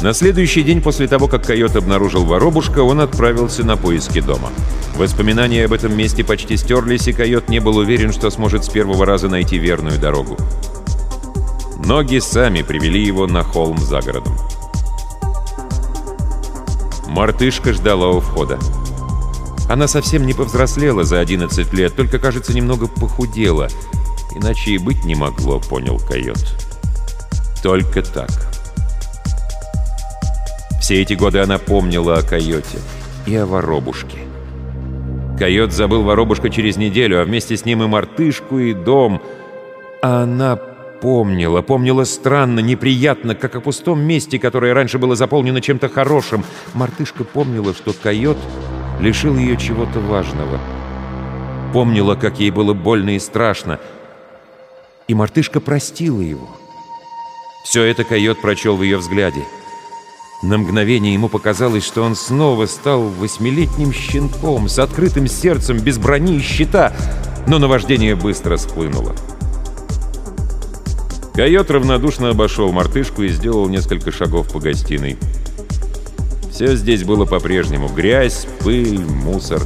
На 0.02 0.12
следующий 0.12 0.64
день 0.64 0.82
после 0.82 1.08
того, 1.08 1.30
как 1.30 1.46
койот 1.46 1.78
обнаружил 1.78 2.26
воробушка, 2.26 2.80
он 2.84 3.00
отправился 3.00 3.64
на 3.64 3.78
поиски 3.78 4.20
дома. 4.20 4.50
Воспоминания 4.98 5.64
об 5.64 5.72
этом 5.72 5.96
месте 5.96 6.26
почти 6.26 6.58
стерлись, 6.58 7.08
и 7.08 7.14
койот 7.14 7.48
не 7.48 7.62
был 7.62 7.78
уверен, 7.78 8.12
что 8.12 8.30
сможет 8.30 8.66
с 8.66 8.70
первого 8.70 9.06
раза 9.06 9.30
найти 9.30 9.58
верную 9.58 9.98
дорогу. 9.98 10.36
Ноги 11.86 12.20
сами 12.20 12.64
привели 12.64 13.02
его 13.02 13.28
на 13.28 13.44
холм 13.44 13.78
за 13.78 14.02
городом. 14.02 14.38
Мартышка 17.08 17.72
ждала 17.72 18.10
у 18.10 18.20
входа. 18.20 18.60
Она 19.70 19.88
совсем 19.88 20.26
не 20.26 20.34
повзрослела 20.34 21.06
за 21.06 21.22
11 21.22 21.74
лет, 21.74 21.96
только, 21.96 22.20
кажется, 22.20 22.54
немного 22.54 22.88
похудела— 22.88 23.70
Иначе 24.40 24.72
и 24.72 24.78
быть 24.78 25.04
не 25.04 25.16
могло, 25.16 25.60
понял 25.60 25.98
койот. 25.98 26.38
Только 27.64 28.04
так. 28.04 28.30
Все 30.80 31.02
эти 31.02 31.14
годы 31.14 31.40
она 31.40 31.58
помнила 31.58 32.20
о 32.20 32.22
койоте 32.22 32.78
и 33.26 33.36
о 33.36 33.48
воробушке. 33.48 34.20
Койот 35.40 35.74
забыл 35.74 36.04
воробушка 36.04 36.52
через 36.52 36.78
неделю, 36.78 37.20
а 37.20 37.26
вместе 37.26 37.58
с 37.58 37.66
ним 37.66 37.82
и 37.82 37.88
мартышку, 37.88 38.60
и 38.60 38.74
дом. 38.74 39.22
А 40.04 40.24
она 40.24 40.56
помнила, 40.56 41.64
помнила 41.64 42.04
странно, 42.04 42.60
неприятно, 42.60 43.34
как 43.34 43.56
о 43.56 43.60
пустом 43.60 44.02
месте, 44.02 44.38
которое 44.38 44.76
раньше 44.76 45.00
было 45.00 45.16
заполнено 45.16 45.62
чем-то 45.62 45.90
хорошим. 45.90 46.44
Мартышка 46.76 47.24
помнила, 47.24 47.74
что 47.74 47.92
койот 47.92 48.38
лишил 49.00 49.36
ее 49.36 49.58
чего-то 49.58 50.00
важного. 50.00 50.60
Помнила, 51.74 52.14
как 52.14 52.40
ей 52.40 52.52
было 52.52 52.74
больно 52.74 53.16
и 53.16 53.20
страшно— 53.20 53.80
и 55.08 55.14
мартышка 55.14 55.60
простила 55.60 56.22
его. 56.22 56.48
Все 57.64 57.84
это 57.84 58.04
койот 58.04 58.42
прочел 58.42 58.78
в 58.78 58.84
ее 58.84 58.98
взгляде. 58.98 59.44
На 60.44 60.58
мгновение 60.58 61.14
ему 61.14 61.30
показалось, 61.30 61.84
что 61.84 62.04
он 62.04 62.16
снова 62.16 62.66
стал 62.68 63.02
восьмилетним 63.02 63.92
щенком 63.92 64.70
с 64.70 64.78
открытым 64.78 65.28
сердцем, 65.28 65.80
без 65.80 65.98
брони 65.98 66.38
и 66.38 66.42
щита, 66.42 66.94
но 67.48 67.58
наваждение 67.58 68.16
быстро 68.16 68.58
схлынуло. 68.58 69.16
Койот 71.34 71.72
равнодушно 71.72 72.30
обошел 72.30 72.72
мартышку 72.72 73.24
и 73.24 73.30
сделал 73.30 73.68
несколько 73.68 74.12
шагов 74.12 74.52
по 74.52 74.60
гостиной. 74.60 75.18
Все 76.52 76.76
здесь 76.76 77.04
было 77.04 77.26
по-прежнему. 77.26 77.88
Грязь, 77.90 78.48
пыль, 78.60 79.00
мусор. 79.00 79.62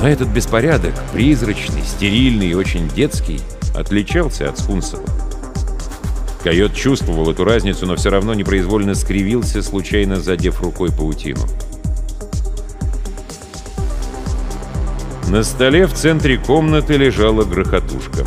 Но 0.00 0.08
этот 0.08 0.28
беспорядок, 0.28 0.94
призрачный, 1.12 1.82
стерильный 1.84 2.48
и 2.48 2.54
очень 2.54 2.88
детский— 2.88 3.40
отличался 3.74 4.48
от 4.48 4.58
Скунсова. 4.58 5.04
Койот 6.42 6.74
чувствовал 6.74 7.30
эту 7.30 7.44
разницу, 7.44 7.86
но 7.86 7.96
все 7.96 8.10
равно 8.10 8.32
непроизвольно 8.32 8.94
скривился, 8.94 9.62
случайно 9.62 10.20
задев 10.20 10.62
рукой 10.62 10.90
паутину. 10.90 11.40
На 15.28 15.42
столе 15.42 15.86
в 15.86 15.92
центре 15.92 16.38
комнаты 16.38 16.96
лежала 16.96 17.44
грохотушка. 17.44 18.24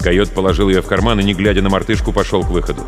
Койот 0.00 0.30
положил 0.30 0.68
ее 0.68 0.80
в 0.80 0.86
карман 0.86 1.20
и, 1.20 1.24
не 1.24 1.34
глядя 1.34 1.62
на 1.62 1.68
мартышку, 1.68 2.12
пошел 2.12 2.42
к 2.42 2.50
выходу. 2.50 2.82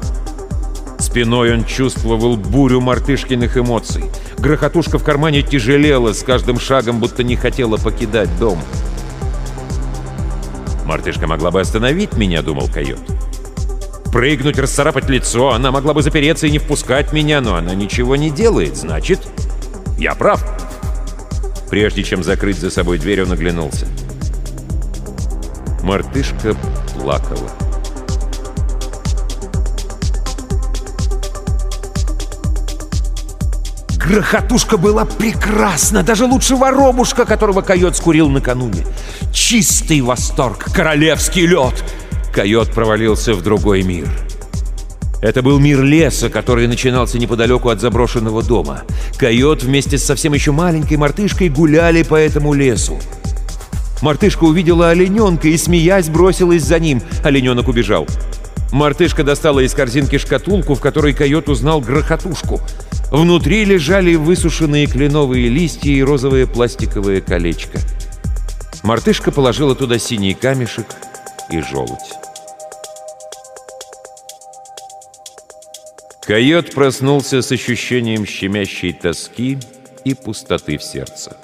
Спиной 0.99 1.55
он 1.55 1.65
чувствовал 1.65 2.37
бурю 2.37 2.81
мартышкиных 2.81 3.57
эмоций. 3.57 4.05
Грохотушка 4.39 4.99
в 4.99 5.05
кармане 5.05 5.43
тяжелела 5.43 6.13
с 6.13 6.23
каждым 6.23 6.59
шагом, 6.59 6.99
будто 6.99 7.23
не 7.23 7.37
хотела 7.37 7.77
покидать 7.77 8.29
дом. 8.39 8.59
«Дом» 8.59 8.90
Мартышка 10.91 11.29
могла 11.29 11.53
бы 11.53 11.61
остановить 11.61 12.15
меня, 12.15 12.43
думал 12.43 12.67
койот. 12.67 12.99
Прыгнуть, 14.13 14.59
расцарапать 14.59 15.09
лицо, 15.09 15.51
она 15.51 15.71
могла 15.71 15.95
бы 15.95 16.03
запереться 16.03 16.49
и 16.49 16.51
не 16.51 16.59
впускать 16.59 17.13
меня, 17.13 17.41
но 17.41 17.55
она 17.55 17.77
ничего 17.77 18.17
не 18.17 18.29
делает, 18.29 18.77
значит, 18.77 19.21
я 19.99 20.17
прав. 20.17 20.45
Прежде 21.71 22.03
чем 22.03 22.25
закрыть 22.25 22.59
за 22.59 22.71
собой 22.71 22.99
дверь, 22.99 23.23
он 23.23 23.31
оглянулся. 23.31 23.87
Мартышка 25.85 26.57
плакала. 26.93 27.70
Грохотушка 34.11 34.77
была 34.77 35.05
прекрасна, 35.05 36.03
даже 36.03 36.25
лучше 36.25 36.57
воробушка, 36.57 37.25
которого 37.25 37.61
койот 37.61 37.97
скурил 37.97 38.29
накануне. 38.29 38.85
Чистый 39.33 40.01
восторг, 40.01 40.65
королевский 40.75 41.47
лед. 41.47 41.85
Койот 42.35 42.73
провалился 42.73 43.35
в 43.35 43.43
другой 43.43 43.85
мир. 43.85 44.09
Это 45.23 45.43
был 45.43 45.61
мир 45.61 45.85
леса, 45.85 46.29
который 46.29 46.67
начинался 46.67 47.21
неподалеку 47.21 47.69
от 47.69 47.81
заброшенного 47.81 48.43
дома. 48.43 48.83
Койот 49.17 49.63
вместе 49.63 49.97
с 49.97 50.05
совсем 50.07 50.33
еще 50.33 50.51
маленькой 50.51 50.97
мартышкой 50.97 51.49
гуляли 51.49 52.03
по 52.03 52.17
этому 52.17 52.53
лесу. 52.53 52.99
Мартышка 54.03 54.43
увидела 54.43 54.89
олененка 54.91 55.47
и, 55.47 55.57
смеясь, 55.57 56.09
бросилась 56.09 56.65
за 56.65 56.81
ним. 56.81 57.01
Олененок 57.23 57.69
убежал. 57.69 58.09
Мартышка 58.73 59.23
достала 59.23 59.61
из 59.61 59.73
корзинки 59.73 60.19
шкатулку, 60.19 60.75
в 60.75 60.81
которой 60.81 61.13
койот 61.13 61.49
узнал 61.49 61.81
грохотушку. 61.81 62.61
Внутри 63.11 63.65
лежали 63.65 64.15
высушенные 64.15 64.87
кленовые 64.87 65.49
листья 65.49 65.91
и 65.91 66.03
розовое 66.03 66.47
пластиковое 66.47 67.21
колечко. 67.21 67.81
Мартышка 68.85 69.33
положила 69.33 69.75
туда 69.75 69.99
синий 69.99 70.35
камешек 70.35 70.87
и 71.51 71.61
желудь. 71.61 71.99
Койот 76.23 76.73
проснулся 76.73 77.43
с 77.43 77.51
ощущением 77.51 78.25
щемящей 78.25 78.93
тоски 78.93 79.59
и 80.05 80.15
пустоты 80.15 80.79
в 80.79 80.85
сердце. 80.85 81.37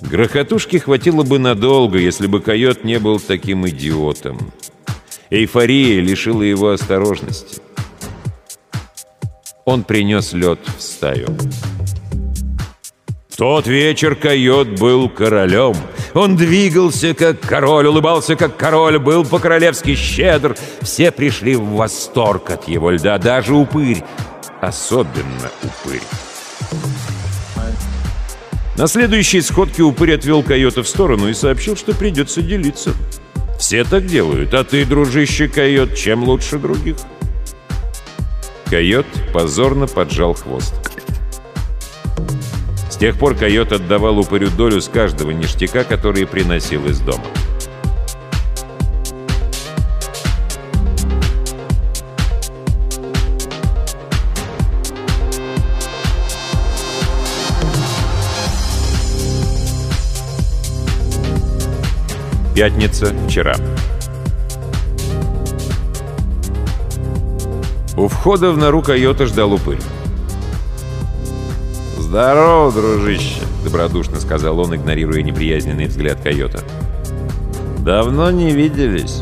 Грохотушки 0.00 0.78
хватило 0.78 1.22
бы 1.22 1.38
надолго, 1.38 1.98
если 1.98 2.26
бы 2.26 2.40
койот 2.40 2.84
не 2.84 2.98
был 2.98 3.20
таким 3.20 3.68
идиотом. 3.68 4.52
Эйфория 5.28 6.00
лишила 6.00 6.42
его 6.42 6.70
осторожности. 6.70 7.60
Он 9.64 9.84
принес 9.84 10.32
лед 10.32 10.58
в 10.76 10.82
стаю. 10.82 11.28
тот 13.36 13.66
вечер 13.66 14.14
койот 14.14 14.68
был 14.80 15.08
королем— 15.08 15.76
он 16.14 16.36
двигался, 16.36 17.14
как 17.14 17.40
король, 17.40 17.86
улыбался, 17.86 18.36
как 18.36 18.56
король, 18.56 18.98
был 18.98 19.24
по-королевски 19.24 19.94
щедр. 19.94 20.56
Все 20.82 21.10
пришли 21.10 21.56
в 21.56 21.64
восторг 21.70 22.50
от 22.50 22.68
его 22.68 22.90
льда, 22.90 23.18
даже 23.18 23.54
упырь. 23.54 24.02
Особенно 24.60 25.50
упырь. 25.62 26.02
На 28.76 28.86
следующей 28.86 29.40
сходке 29.40 29.82
упырь 29.82 30.14
отвел 30.14 30.42
койота 30.42 30.82
в 30.82 30.88
сторону 30.88 31.28
и 31.28 31.34
сообщил, 31.34 31.76
что 31.76 31.94
придется 31.94 32.42
делиться. 32.42 32.92
Все 33.58 33.84
так 33.84 34.06
делают, 34.06 34.54
а 34.54 34.64
ты, 34.64 34.84
дружище 34.84 35.48
койот, 35.48 35.94
чем 35.94 36.24
лучше 36.24 36.58
других? 36.58 36.96
Койот 38.72 39.06
позорно 39.34 39.86
поджал 39.86 40.32
хвост 40.32 40.74
тех 43.02 43.18
пор 43.18 43.34
койот 43.34 43.72
отдавал 43.72 44.16
упырю 44.20 44.48
долю 44.48 44.80
с 44.80 44.88
каждого 44.88 45.32
ништяка, 45.32 45.82
который 45.82 46.24
приносил 46.24 46.86
из 46.86 47.00
дома. 47.00 47.24
Пятница, 62.54 63.12
вчера. 63.26 63.56
У 67.96 68.08
входа 68.08 68.52
в 68.52 68.56
нору 68.56 68.82
койота 68.82 69.26
ждал 69.26 69.52
упырь. 69.52 69.80
«Здорово, 71.98 72.72
дружище!»— 72.72 73.42
добродушно 73.64 74.18
сказал 74.18 74.58
он, 74.60 74.74
игнорируя 74.74 75.22
неприязненный 75.22 75.86
взгляд 75.86 76.20
койота. 76.22 76.60
«Давно 77.80 78.30
не 78.30 78.50
виделись». 78.50 79.20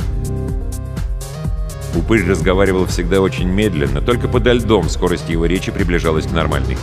Упырь 1.96 2.28
разговаривал 2.28 2.86
всегда 2.86 3.20
очень 3.20 3.48
медленно, 3.48 4.00
только 4.00 4.28
подо 4.28 4.52
льдом 4.52 4.88
скорость 4.88 5.28
его 5.28 5.46
речи 5.46 5.72
приближалась 5.72 6.26
к 6.26 6.32
нормальной. 6.32 6.76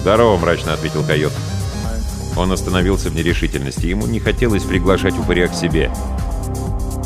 «Здорово»,— 0.00 0.36
мрачно 0.38 0.72
ответил 0.72 1.04
койот. 1.04 1.32
Он 2.36 2.52
остановился 2.52 3.10
в 3.10 3.14
нерешительности. 3.14 3.86
Ему 3.86 4.06
не 4.06 4.18
хотелось 4.20 4.62
приглашать 4.62 5.18
упыря 5.18 5.48
к 5.48 5.54
себе. 5.54 5.90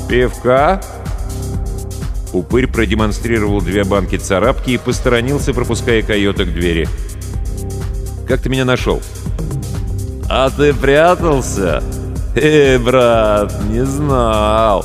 «Пивка?» 0.08 0.80
Упырь 2.34 2.66
продемонстрировал 2.66 3.60
две 3.60 3.84
банки 3.84 4.16
царапки 4.16 4.72
и 4.72 4.78
посторонился, 4.78 5.54
пропуская 5.54 6.02
койота 6.02 6.44
к 6.44 6.52
двери. 6.52 6.88
Как 8.26 8.40
ты 8.40 8.48
меня 8.48 8.64
нашел?» 8.64 9.00
«А 10.28 10.50
ты 10.50 10.74
прятался? 10.74 11.80
Эй, 12.34 12.78
брат, 12.78 13.54
не 13.70 13.84
знал!» 13.84 14.84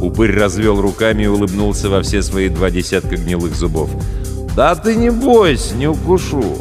Упырь 0.00 0.38
развел 0.38 0.80
руками 0.80 1.24
и 1.24 1.26
улыбнулся 1.26 1.88
во 1.88 2.02
все 2.02 2.22
свои 2.22 2.48
два 2.48 2.70
десятка 2.70 3.16
гнилых 3.16 3.56
зубов. 3.56 3.90
«Да 4.54 4.76
ты 4.76 4.94
не 4.94 5.10
бойся, 5.10 5.74
не 5.74 5.88
укушу. 5.88 6.58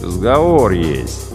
Разговор 0.00 0.70
есть». 0.70 1.32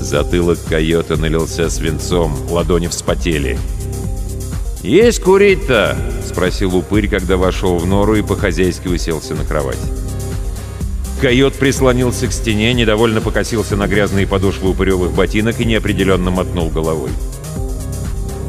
Затылок 0.00 0.58
койота 0.68 1.16
налился 1.16 1.70
свинцом, 1.70 2.34
ладони 2.50 2.88
вспотели. 2.88 3.58
«Есть 4.82 5.22
курить-то?»— 5.22 5.96
спросил 6.26 6.76
упырь, 6.76 7.08
когда 7.08 7.36
вошел 7.36 7.78
в 7.78 7.86
нору 7.86 8.14
и 8.14 8.22
по-хозяйски 8.22 8.86
уселся 8.86 9.34
на 9.34 9.44
кровать. 9.44 9.78
Койот 11.20 11.54
прислонился 11.54 12.28
к 12.28 12.32
стене, 12.32 12.72
недовольно 12.74 13.20
покосился 13.20 13.74
на 13.76 13.88
грязные 13.88 14.26
подошвы 14.26 14.70
упыревых 14.70 15.12
ботинок 15.12 15.60
и 15.60 15.64
неопределенно 15.64 16.30
мотнул 16.30 16.70
головой. 16.70 17.10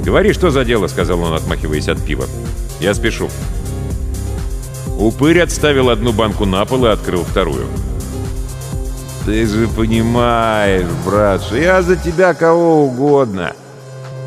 «Говори, 0.06 0.34
что 0.34 0.52
за 0.52 0.64
дело?»— 0.64 0.88
сказал 0.88 1.20
он, 1.22 1.34
отмахиваясь 1.34 1.88
от 1.88 2.04
пива. 2.06 2.26
«Я 2.80 2.94
спешу». 2.94 3.30
Упырь 5.00 5.42
отставил 5.42 5.90
одну 5.90 6.14
банку 6.14 6.46
на 6.46 6.64
пол 6.66 6.86
и 6.86 6.90
открыл 6.90 7.24
вторую. 7.24 7.66
«Ты 9.26 9.48
же 9.48 9.68
понимаешь, 9.68 10.86
брат, 11.04 11.42
что 11.42 11.58
я 11.58 11.82
за 11.82 11.96
тебя 11.96 12.36
кого 12.36 12.86
угодно!» 12.86 13.56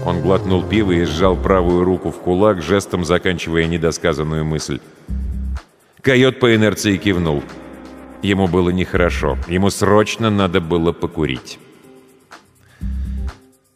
Он 0.04 0.20
глотнул 0.20 0.62
пиво 0.62 0.92
и 0.92 1.04
сжал 1.04 1.36
правую 1.36 1.84
руку 1.84 2.10
в 2.10 2.18
кулак, 2.18 2.60
жестом 2.60 3.04
заканчивая 3.04 3.66
недосказанную 3.66 4.44
мысль. 4.44 4.80
Койот 6.00 6.40
по 6.40 6.54
инерции 6.54 6.96
кивнул. 6.96 7.42
Ему 8.22 8.48
было 8.48 8.70
нехорошо. 8.70 9.38
Ему 9.46 9.70
срочно 9.70 10.30
надо 10.30 10.60
было 10.60 10.92
покурить. 10.92 11.58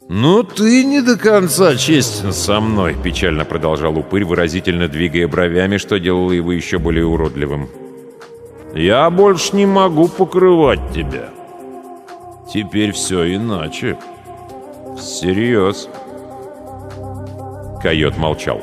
«Ну, 0.09 0.45
ты 0.45 0.85
не 0.85 1.01
до 1.01 1.17
конца 1.17 1.75
честен 1.75 2.33
со 2.33 2.61
мной»,— 2.61 2.97
печально 3.03 3.45
продолжал 3.45 3.99
упырь, 3.99 4.25
выразительно 4.25 4.87
двигая 4.87 5.27
бровями, 5.27 5.79
что 5.79 5.99
делало 5.99 6.31
его 6.31 6.53
еще 6.53 6.79
более 6.79 7.07
уродливым. 7.07 7.69
«Я 8.73 9.11
больше 9.11 9.57
не 9.57 9.67
могу 9.67 10.07
покрывать 10.07 10.93
тебя. 10.95 11.31
Теперь 12.53 12.93
все 12.93 13.35
иначе. 13.35 13.99
Всерьез». 14.97 15.89
Койот 17.83 18.17
молчал. 18.17 18.61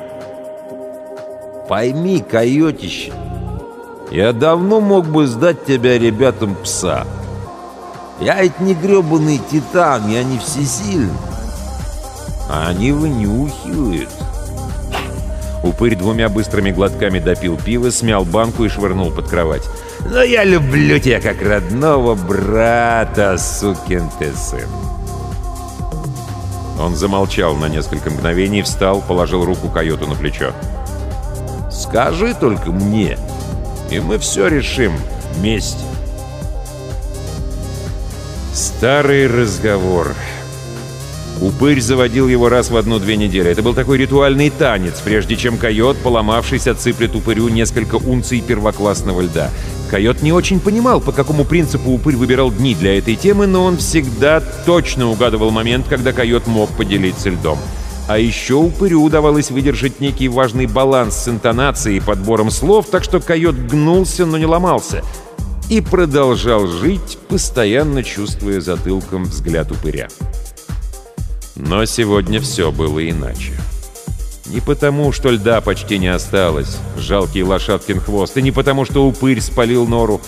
«Пойми, 1.70 2.20
койотище, 2.20 3.14
я 4.12 4.34
давно 4.34 4.80
мог 4.80 5.08
бы 5.08 5.28
сдать 5.28 5.66
тебя 5.66 5.98
ребятам 5.98 6.56
пса. 6.56 7.06
Я 8.20 8.42
ведь 8.42 8.60
не 8.60 8.74
гребаный 8.74 9.40
титан, 9.50 10.08
я 10.10 10.24
не 10.24 10.38
всесильный. 10.38 11.10
А 12.50 12.68
они 12.70 12.92
вынюхивают. 12.92 14.10
Упырь 15.64 15.96
двумя 15.96 16.28
быстрыми 16.28 16.72
глотками 16.72 17.20
допил 17.20 17.58
пиво, 17.58 17.90
смял 17.90 18.26
банку 18.26 18.66
и 18.66 18.70
швырнул 18.70 19.12
под 19.12 19.30
кровать. 19.30 19.64
«Но 20.12 20.22
я 20.22 20.44
люблю 20.44 21.00
тебя 21.00 21.22
как 21.22 21.42
родного 21.42 22.16
брата, 22.16 23.38
сукин 23.38 24.10
ты 24.20 24.34
сын!» 24.34 24.68
Он 26.80 26.96
замолчал 26.96 27.56
на 27.56 27.68
несколько 27.68 28.10
мгновений, 28.10 28.62
встал, 28.62 29.02
положил 29.02 29.46
руку 29.46 29.70
койоту 29.70 30.08
на 30.08 30.16
плечо. 30.16 30.54
«Скажи 31.72 32.34
только 32.34 32.72
мне, 32.72 33.18
и 33.90 34.00
мы 34.00 34.18
все 34.18 34.48
решим 34.48 34.94
вместе. 35.36 35.84
Старый 38.54 39.28
разговор. 39.28 40.14
Упырь 41.44 41.82
заводил 41.82 42.30
его 42.30 42.48
раз 42.48 42.70
в 42.70 42.78
одну-две 42.78 43.18
недели. 43.18 43.52
Это 43.52 43.62
был 43.62 43.74
такой 43.74 43.98
ритуальный 43.98 44.50
танец, 44.50 45.02
прежде 45.04 45.36
чем 45.36 45.58
койот, 45.58 45.98
поломавшись, 45.98 46.68
отсыплет 46.68 47.16
упырю 47.16 47.50
несколько 47.50 47.96
унций 47.96 48.40
первоклассного 48.40 49.20
льда. 49.20 49.52
Койот 49.92 50.22
не 50.22 50.32
очень 50.32 50.62
понимал, 50.62 51.02
по 51.02 51.12
какому 51.12 51.44
принципу 51.44 51.92
упырь 51.92 52.16
выбирал 52.16 52.50
дни 52.50 52.76
для 52.76 52.98
этой 52.98 53.18
темы, 53.18 53.46
но 53.46 53.66
он 53.66 53.76
всегда 53.76 54.40
точно 54.66 55.10
угадывал 55.10 55.52
момент, 55.52 55.86
когда 55.90 56.14
койот 56.14 56.48
мог 56.48 56.70
поделиться 56.78 57.30
льдом. 57.30 57.60
А 58.08 58.18
еще 58.18 58.54
упырю 58.54 59.04
удавалось 59.04 59.52
выдержать 59.52 60.00
некий 60.00 60.30
важный 60.30 60.66
баланс 60.66 61.18
с 61.18 61.28
интонацией 61.28 61.98
и 61.98 62.00
подбором 62.00 62.52
слов, 62.52 62.86
так 62.90 63.04
что 63.04 63.20
койот 63.20 63.56
гнулся, 63.56 64.26
но 64.26 64.38
не 64.38 64.46
ломался. 64.46 65.04
И 65.70 65.82
продолжал 65.82 66.68
жить, 66.68 67.18
постоянно 67.28 68.02
чувствуя 68.02 68.62
затылком 68.62 69.26
взгляд 69.26 69.70
упыря. 69.72 70.08
Но 71.56 71.86
сегодня 71.86 72.40
все 72.40 72.72
было 72.72 73.08
иначе. 73.08 73.54
Не 74.48 74.60
потому, 74.60 75.12
что 75.12 75.30
льда 75.30 75.62
почти 75.62 75.98
не 75.98 76.08
осталось, 76.08 76.78
жалкий 76.98 77.44
лошадкин 77.44 78.02
хвост, 78.02 78.38
и 78.38 78.42
не 78.42 78.52
потому, 78.52 78.86
что 78.86 79.08
упырь 79.08 79.40
спалил 79.40 79.88
нору. 79.88 80.22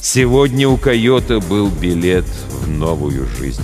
Сегодня 0.00 0.68
у 0.68 0.76
койота 0.76 1.40
был 1.40 1.68
билет 1.68 2.26
в 2.50 2.68
новую 2.68 3.26
жизнь. 3.38 3.62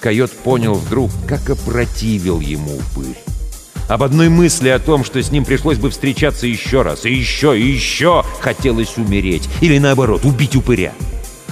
Койот 0.00 0.32
понял 0.32 0.74
вдруг, 0.74 1.12
как 1.28 1.48
опротивил 1.48 2.40
ему 2.40 2.76
упырь. 2.76 3.16
Об 3.88 4.02
одной 4.02 4.28
мысли 4.28 4.68
о 4.68 4.80
том, 4.80 5.04
что 5.04 5.22
с 5.22 5.30
ним 5.30 5.44
пришлось 5.44 5.78
бы 5.78 5.90
встречаться 5.90 6.46
еще 6.46 6.82
раз, 6.82 7.04
и 7.04 7.12
еще, 7.12 7.58
и 7.58 7.62
еще, 7.62 8.24
хотелось 8.40 8.96
умереть. 8.96 9.48
Или 9.60 9.78
наоборот, 9.78 10.24
убить 10.24 10.56
упыря. 10.56 10.92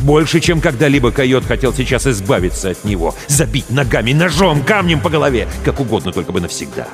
Больше, 0.00 0.40
чем 0.40 0.60
когда-либо 0.60 1.10
койот 1.10 1.44
хотел 1.44 1.74
сейчас 1.74 2.06
избавиться 2.06 2.70
от 2.70 2.84
него. 2.84 3.14
Забить 3.28 3.70
ногами, 3.70 4.12
ножом, 4.12 4.62
камнем 4.62 5.00
по 5.00 5.10
голове. 5.10 5.46
Как 5.64 5.80
угодно, 5.80 6.12
только 6.12 6.32
бы 6.32 6.40
навсегда. 6.40 6.88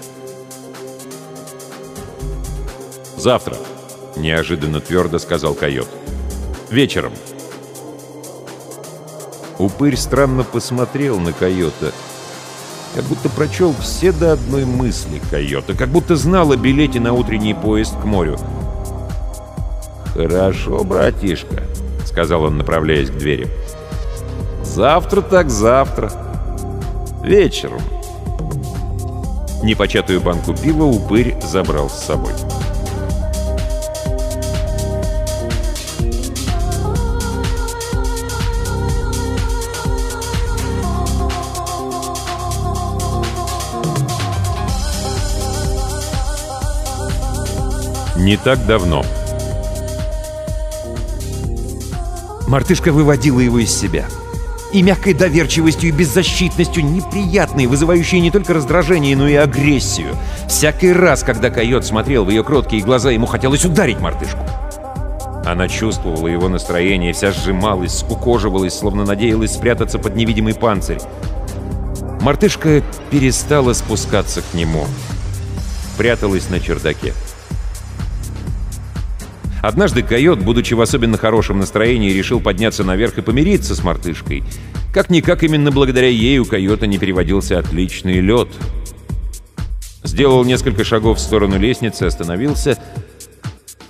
«Завтра»,— 3.17 3.57
неожиданно 4.17 4.81
твердо 4.81 5.19
сказал 5.19 5.55
койот. 5.55 5.89
«Вечером». 6.71 7.13
Упырь 9.59 9.97
странно 9.97 10.45
посмотрел 10.45 11.19
на 11.19 11.33
койота, 11.33 11.93
как 12.95 13.05
будто 13.05 13.29
прочел 13.31 13.75
все 13.81 14.13
до 14.13 14.33
одной 14.33 14.65
мысли 14.67 15.21
койота, 15.31 15.75
как 15.75 15.89
будто 15.89 16.15
знал 16.15 16.53
о 16.53 16.57
билете 16.57 17.01
на 17.01 17.15
утренний 17.15 17.55
поезд 17.55 17.95
к 18.01 18.05
морю. 18.05 18.39
«Хорошо, 20.15 20.85
братишка»,— 20.85 21.63
сказал 22.17 22.45
он, 22.45 22.57
направляясь 22.57 23.11
к 23.11 23.19
двери. 23.19 23.47
«Завтра 24.63 25.21
так 25.21 25.51
завтра. 25.51 26.11
Вечером». 27.23 27.83
Непочатую 29.63 30.23
банку 30.23 30.55
пива 30.55 30.85
упырь 30.85 31.37
забрал 31.43 31.91
с 31.91 32.07
собой. 32.07 32.33
Не 48.17 48.39
так 48.39 48.65
давно. 48.65 49.05
Мартышка 52.57 52.91
выводила 52.91 53.41
его 53.41 53.59
из 53.59 53.71
себя. 53.71 54.07
И 54.73 54.81
мягкой 54.81 55.13
доверчивостью, 55.13 55.91
и 55.91 55.93
беззащитностью, 55.93 56.87
неприятной, 56.87 57.67
вызывающей 57.67 58.19
не 58.19 58.31
только 58.31 58.55
раздражение, 58.55 59.15
но 59.15 59.29
и 59.29 59.35
агрессию. 59.35 60.17
Всякий 60.49 60.91
раз, 60.91 61.23
когда 61.23 61.51
койот 61.51 61.85
смотрел 61.85 62.25
в 62.25 62.31
ее 62.31 62.43
кроткие 62.43 62.83
глаза, 62.83 63.11
ему 63.11 63.27
хотелось 63.27 63.67
ударить 63.67 64.01
мартышку. 64.01 64.39
Она 65.45 65.69
чувствовала 65.69 66.29
его 66.29 66.49
настроение, 66.49 67.13
вся 67.13 67.31
сжималась, 67.31 67.99
скукоживалась, 67.99 68.73
словно 68.73 69.05
надеялась 69.05 69.53
спрятаться 69.53 69.99
под 69.99 70.17
невидимый 70.17 70.55
панцирь. 70.55 71.01
Мартышка 72.23 72.83
перестала 73.11 73.75
спускаться 73.75 74.41
к 74.41 74.55
нему. 74.55 74.87
Пряталась 75.99 76.49
на 76.49 76.59
чердаке. 76.59 77.13
Однажды 79.67 80.05
койот, 80.05 80.39
будучи 80.39 80.75
в 80.75 80.81
особенно 80.81 81.19
хорошем 81.19 81.59
настроении, 81.59 82.13
решил 82.13 82.39
подняться 82.39 82.85
наверх 82.85 83.19
и 83.19 83.21
помириться 83.21 83.75
с 83.75 83.83
мартышкой. 83.83 84.45
Как-никак 84.95 85.43
именно 85.43 85.73
благодаря 85.73 86.07
ей 86.07 86.39
у 86.39 86.45
койота 86.45 86.87
не 86.87 86.99
переводился 86.99 87.59
отличный 87.59 88.21
лед. 88.21 88.47
Сделал 90.05 90.45
несколько 90.45 90.85
шагов 90.85 91.19
в 91.19 91.21
сторону 91.21 91.59
лестницы, 91.59 92.05
остановился. 92.05 92.79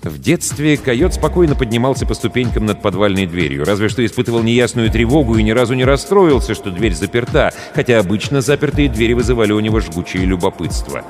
В 0.03 0.19
детстве 0.19 0.79
койот 0.79 1.13
спокойно 1.13 1.55
поднимался 1.55 2.07
по 2.07 2.15
ступенькам 2.15 2.65
над 2.65 2.81
подвальной 2.81 3.27
дверью, 3.27 3.67
разве 3.67 3.91
что 3.91 4.03
испытывал 4.03 4.43
неясную 4.43 4.91
тревогу 4.91 5.37
и 5.37 5.43
ни 5.43 5.51
разу 5.51 5.75
не 5.75 5.85
расстроился, 5.85 6.55
что 6.55 6.71
дверь 6.71 6.95
заперта, 6.95 7.53
хотя 7.75 7.99
обычно 7.99 8.41
запертые 8.41 8.89
двери 8.89 9.13
вызывали 9.13 9.53
у 9.53 9.61
него 9.61 9.81
жгучее 9.81 10.25
любопытство. 10.25 11.05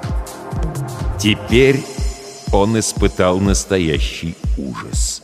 Теперь 1.21 1.85
он 2.51 2.77
испытал 2.77 3.39
настоящий 3.39 4.35
ужас. 4.57 5.23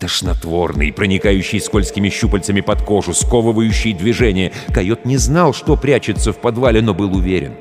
Тошнотворный, 0.00 0.92
проникающий 0.92 1.60
скользкими 1.60 2.08
щупальцами 2.08 2.60
под 2.60 2.82
кожу, 2.82 3.14
сковывающий 3.14 3.92
движение. 3.92 4.52
Койот 4.74 5.04
не 5.04 5.16
знал, 5.16 5.54
что 5.54 5.76
прячется 5.76 6.32
в 6.32 6.38
подвале, 6.38 6.82
но 6.82 6.92
был 6.92 7.14
уверен. 7.14 7.54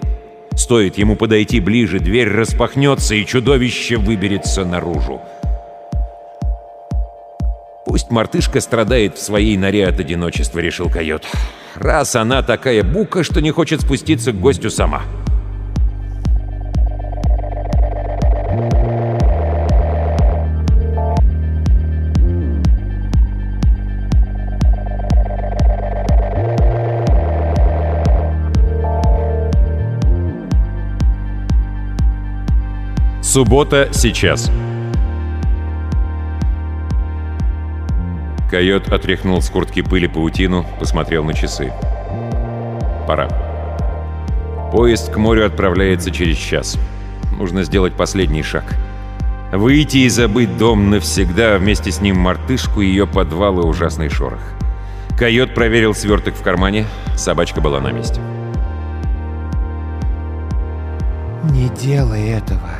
Стоит 0.55 0.97
ему 0.97 1.15
подойти 1.15 1.59
ближе, 1.59 1.99
дверь 1.99 2.29
распахнется, 2.29 3.15
и 3.15 3.25
чудовище 3.25 3.97
выберется 3.97 4.65
наружу. 4.65 5.21
«Пусть 7.85 8.09
мартышка 8.09 8.59
страдает 8.61 9.17
в 9.17 9.21
своей 9.21 9.57
норе 9.57 9.87
от 9.87 9.99
одиночества»,— 9.99 10.59
решил 10.61 10.89
койот. 10.89 11.25
«Раз 11.75 12.15
она 12.15 12.41
такая 12.41 12.83
бука, 12.83 13.23
что 13.23 13.41
не 13.41 13.51
хочет 13.51 13.81
спуститься 13.81 14.31
к 14.31 14.39
гостю 14.39 14.69
сама». 14.69 15.03
Суббота 33.31 33.87
сейчас. 33.93 34.51
Койот 38.49 38.89
отряхнул 38.89 39.41
с 39.41 39.49
куртки 39.49 39.81
пыли 39.81 40.07
паутину, 40.07 40.65
посмотрел 40.81 41.23
на 41.23 41.33
часы. 41.33 41.71
Пора. 43.07 43.29
Поезд 44.73 45.13
к 45.13 45.15
морю 45.15 45.45
отправляется 45.45 46.11
через 46.11 46.35
час. 46.35 46.77
Нужно 47.37 47.63
сделать 47.63 47.93
последний 47.93 48.43
шаг. 48.43 48.65
Выйти 49.53 49.99
и 49.99 50.09
забыть 50.09 50.57
дом 50.57 50.89
навсегда, 50.89 51.55
а 51.55 51.57
вместе 51.57 51.89
с 51.89 52.01
ним 52.01 52.17
мартышку 52.17 52.81
ее 52.81 53.07
подвал 53.07 53.61
и 53.61 53.63
ужасный 53.63 54.09
шорох. 54.09 54.43
Койот 55.17 55.53
проверил 55.53 55.93
сверток 55.93 56.35
в 56.35 56.41
кармане, 56.41 56.85
собачка 57.15 57.61
была 57.61 57.79
на 57.79 57.93
месте. 57.93 58.19
«Не 61.49 61.69
делай 61.69 62.27
этого», 62.27 62.71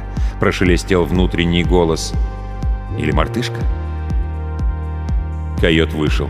прошелестел 0.42 1.06
внутренний 1.06 1.64
голос. 1.64 2.14
Или 2.98 3.12
мартышка? 3.12 3.62
Койот 5.62 5.94
вышел. 5.94 6.28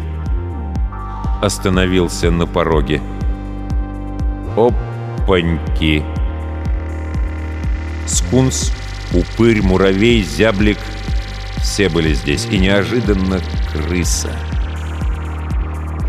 Остановился 1.41 2.29
на 2.29 2.45
пороге. 2.45 3.01
Опаньки! 4.57 6.03
Скунс, 8.05 8.73
упырь, 9.13 9.63
муравей, 9.63 10.21
зяблик— 10.21 10.77
все 11.61 11.87
были 11.87 12.13
здесь. 12.13 12.47
И 12.51 12.57
неожиданно 12.57 13.39
крыса. 13.71 14.31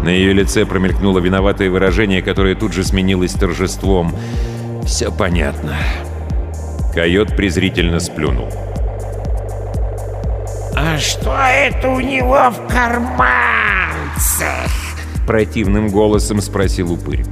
На 0.03 0.09
ее 0.09 0.33
лице 0.33 0.67
промелькнуло 0.67 1.21
виноватое 1.21 1.71
выражение, 1.71 2.21
которое 2.21 2.57
тут 2.57 2.73
же 2.73 2.83
сменилось 2.83 3.33
торжеством. 3.33 4.13
«Все 4.85 5.13
понятно». 5.13 5.77
Койот 6.95 7.35
презрительно 7.35 8.01
сплюнул. 8.01 8.49
«А 10.77 10.99
что 10.99 11.35
это 11.35 11.89
у 11.89 12.01
него 12.01 12.51
в 12.51 12.69
карманцах?» 12.69 14.71
Противным 15.27 15.89
голосом 15.89 16.43
спросил 16.43 16.93
упырь. 16.93 17.25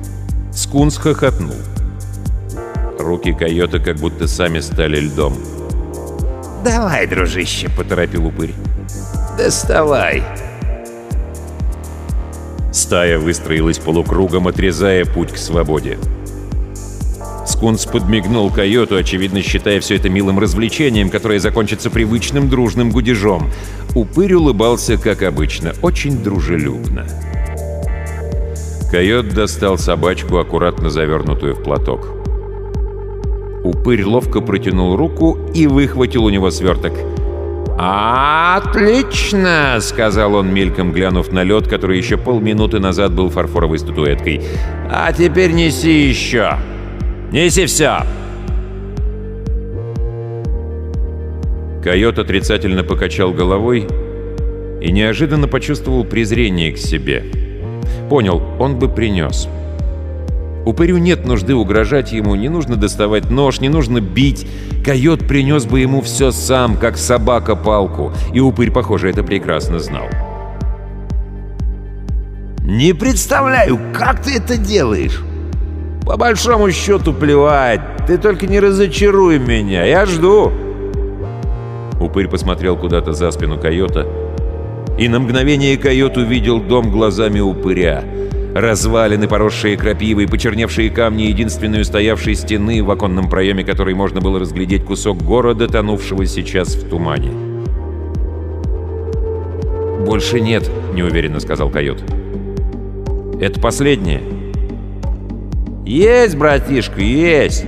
Скунс 0.52 0.96
хохотнул. 0.96 1.54
Руки 2.98 3.32
койота 3.32 3.80
как 3.80 3.96
будто 3.96 4.28
сами 4.28 4.60
стали 4.60 5.00
льдом. 5.00 5.36
«Давай, 6.64 7.06
дружище»,— 7.06 7.68
поторопил 7.76 8.26
упырь. 8.26 8.54
«Доставай». 9.36 10.22
Стая 12.72 13.18
выстроилась 13.18 13.78
полукругом, 13.78 14.48
отрезая 14.48 15.04
путь 15.04 15.32
к 15.32 15.36
свободе. 15.36 15.98
Скунс 17.60 17.84
подмигнул 17.84 18.50
койоту, 18.50 18.96
очевидно 18.96 19.42
считая 19.42 19.80
все 19.80 19.96
это 19.96 20.08
милым 20.08 20.38
развлечением, 20.38 21.10
которое 21.10 21.38
закончится 21.38 21.90
привычным 21.90 22.48
дружным 22.48 22.90
гудежом. 22.90 23.50
Упырь 23.94 24.32
улыбался, 24.32 24.96
как 24.96 25.22
обычно, 25.22 25.74
очень 25.82 26.22
дружелюбно. 26.22 27.06
Койот 28.90 29.34
достал 29.34 29.76
собачку, 29.76 30.38
аккуратно 30.38 30.88
завернутую 30.88 31.54
в 31.54 31.62
платок. 31.62 32.08
Упырь 33.62 34.06
ловко 34.06 34.40
протянул 34.40 34.96
руку 34.96 35.38
и 35.54 35.66
выхватил 35.66 36.24
у 36.24 36.30
него 36.30 36.50
сверток. 36.50 36.94
«Отлично!»— 37.78 39.76
сказал 39.80 40.34
он, 40.34 40.48
мельком 40.48 40.92
глянув 40.92 41.30
на 41.30 41.42
лед, 41.42 41.68
который 41.68 41.98
еще 41.98 42.16
полминуты 42.16 42.78
назад 42.78 43.12
был 43.12 43.28
фарфоровой 43.28 43.78
статуэткой. 43.78 44.40
«А 44.90 45.12
теперь 45.12 45.52
неси 45.52 46.08
еще!» 46.08 46.56
Неси 47.32 47.66
все!» 47.66 48.00
Койот 51.82 52.18
отрицательно 52.18 52.84
покачал 52.84 53.32
головой 53.32 53.86
и 54.82 54.92
неожиданно 54.92 55.48
почувствовал 55.48 56.04
презрение 56.04 56.72
к 56.72 56.78
себе. 56.78 57.24
Понял, 58.08 58.42
он 58.58 58.78
бы 58.78 58.88
принес. 58.88 59.48
Упырю 60.66 60.98
нет 60.98 61.24
нужды 61.24 61.54
угрожать 61.54 62.12
ему, 62.12 62.34
не 62.34 62.48
нужно 62.50 62.76
доставать 62.76 63.30
нож, 63.30 63.60
не 63.60 63.70
нужно 63.70 64.00
бить. 64.00 64.46
Койот 64.84 65.26
принес 65.26 65.64
бы 65.64 65.80
ему 65.80 66.02
все 66.02 66.32
сам, 66.32 66.76
как 66.76 66.98
собака 66.98 67.56
палку, 67.56 68.12
и 68.34 68.40
упырь, 68.40 68.70
похоже, 68.70 69.08
это 69.08 69.22
прекрасно 69.22 69.78
знал. 69.78 70.06
«Не 72.62 72.92
представляю, 72.92 73.78
как 73.94 74.22
ты 74.22 74.36
это 74.36 74.56
делаешь!» 74.56 75.22
«По 76.04 76.16
большому 76.16 76.70
счету 76.70 77.12
плевать, 77.12 77.80
ты 78.06 78.18
только 78.18 78.46
не 78.46 78.58
разочаруй 78.60 79.38
меня, 79.38 79.84
я 79.84 80.06
жду!» 80.06 80.52
Упырь 82.00 82.28
посмотрел 82.28 82.76
куда-то 82.76 83.12
за 83.12 83.30
спину 83.30 83.58
койота, 83.58 84.06
и 84.98 85.08
на 85.08 85.20
мгновение 85.20 85.76
койот 85.76 86.16
увидел 86.16 86.60
дом 86.60 86.90
глазами 86.90 87.40
упыря. 87.40 88.02
Развалины, 88.54 89.28
поросшие 89.28 89.76
крапивой, 89.76 90.26
почерневшие 90.26 90.90
камни 90.90 91.22
единственной 91.22 91.82
устоявшей 91.82 92.34
стены, 92.34 92.82
в 92.82 92.90
оконном 92.90 93.28
проеме 93.30 93.62
которой 93.62 93.94
можно 93.94 94.20
было 94.20 94.40
разглядеть 94.40 94.84
кусок 94.84 95.18
города, 95.22 95.68
тонувшего 95.68 96.26
сейчас 96.26 96.74
в 96.74 96.88
тумане. 96.88 97.30
«Больше 100.04 100.40
нет»,— 100.40 100.68
неуверенно 100.94 101.38
сказал 101.38 101.70
койот. 101.70 102.02
«Это 103.40 103.60
последнее». 103.60 104.39
«Есть, 105.84 106.36
братишка, 106.36 107.00
есть! 107.00 107.64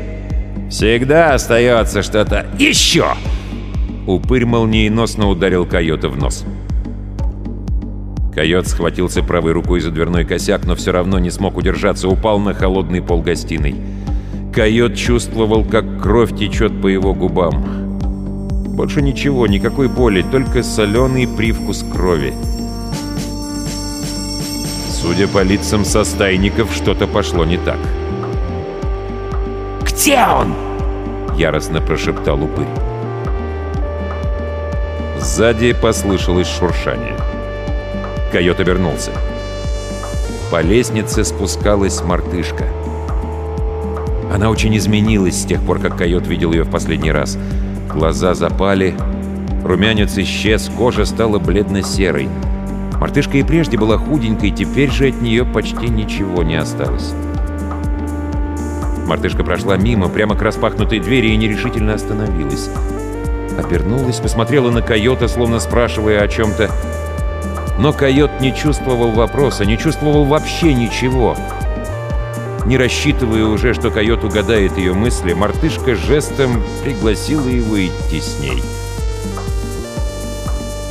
Всегда 0.70 1.34
остается 1.34 2.02
что-то 2.02 2.46
еще!» 2.58 3.06
Упырь 4.06 4.44
молниеносно 4.44 5.28
ударил 5.28 5.64
койота 5.64 6.08
в 6.08 6.16
нос. 6.16 6.44
Койот 8.34 8.66
схватился 8.66 9.22
правой 9.22 9.52
рукой 9.52 9.80
за 9.80 9.90
дверной 9.90 10.24
косяк, 10.24 10.64
но 10.64 10.74
все 10.74 10.90
равно 10.92 11.18
не 11.18 11.30
смог 11.30 11.56
удержаться, 11.56 12.08
упал 12.08 12.38
на 12.38 12.54
холодный 12.54 13.02
пол 13.02 13.20
гостиной. 13.20 13.76
Койот 14.54 14.96
чувствовал, 14.96 15.64
как 15.64 16.02
кровь 16.02 16.36
течет 16.36 16.80
по 16.80 16.86
его 16.88 17.14
губам. 17.14 17.62
Больше 18.74 19.02
ничего, 19.02 19.46
никакой 19.46 19.88
боли, 19.88 20.22
только 20.22 20.62
соленый 20.62 21.28
привкус 21.28 21.84
крови. 21.92 22.32
Судя 24.90 25.28
по 25.28 25.42
лицам 25.42 25.84
состайников, 25.84 26.72
что-то 26.74 27.06
пошло 27.06 27.44
не 27.44 27.58
так. 27.58 27.78
«Где 30.02 30.18
он?»— 30.24 30.52
яростно 31.36 31.80
прошептал 31.80 32.42
упырь. 32.42 32.66
Сзади 35.20 35.74
послышалось 35.74 36.48
шуршание. 36.48 37.14
Койот 38.32 38.58
обернулся. 38.58 39.12
По 40.50 40.60
лестнице 40.60 41.22
спускалась 41.22 42.02
мартышка. 42.02 42.64
Она 44.34 44.50
очень 44.50 44.76
изменилась 44.76 45.40
с 45.40 45.44
тех 45.44 45.62
пор, 45.62 45.78
как 45.78 45.96
койот 45.96 46.26
видел 46.26 46.52
ее 46.52 46.64
в 46.64 46.70
последний 46.72 47.12
раз. 47.12 47.38
Глаза 47.88 48.34
запали, 48.34 48.96
румянец 49.62 50.18
исчез, 50.18 50.68
кожа 50.76 51.04
стала 51.04 51.38
бледно-серой. 51.38 52.28
Мартышка 52.98 53.38
и 53.38 53.44
прежде 53.44 53.78
была 53.78 53.98
худенькой, 53.98 54.50
теперь 54.50 54.90
же 54.90 55.10
от 55.10 55.22
нее 55.22 55.44
почти 55.44 55.86
ничего 55.86 56.42
не 56.42 56.56
осталось. 56.56 57.14
Мартышка 59.06 59.44
прошла 59.44 59.76
мимо, 59.76 60.08
прямо 60.08 60.36
к 60.36 60.42
распахнутой 60.42 61.00
двери 61.00 61.28
и 61.28 61.36
нерешительно 61.36 61.94
остановилась. 61.94 62.70
Обернулась, 63.58 64.20
посмотрела 64.20 64.70
на 64.70 64.82
койота, 64.82 65.28
словно 65.28 65.60
спрашивая 65.60 66.22
о 66.22 66.28
чем-то. 66.28 66.70
Но 67.78 67.92
койот 67.92 68.40
не 68.40 68.54
чувствовал 68.54 69.10
вопроса, 69.10 69.64
не 69.64 69.76
чувствовал 69.76 70.24
вообще 70.24 70.72
ничего. 70.72 71.36
Не 72.64 72.76
рассчитывая 72.76 73.44
уже, 73.44 73.74
что 73.74 73.90
койот 73.90 74.22
угадает 74.24 74.78
ее 74.78 74.94
мысли, 74.94 75.32
мартышка 75.32 75.96
жестом 75.96 76.62
пригласила 76.84 77.48
его 77.48 77.84
идти 77.84 78.20
с 78.20 78.38
ней. 78.38 78.62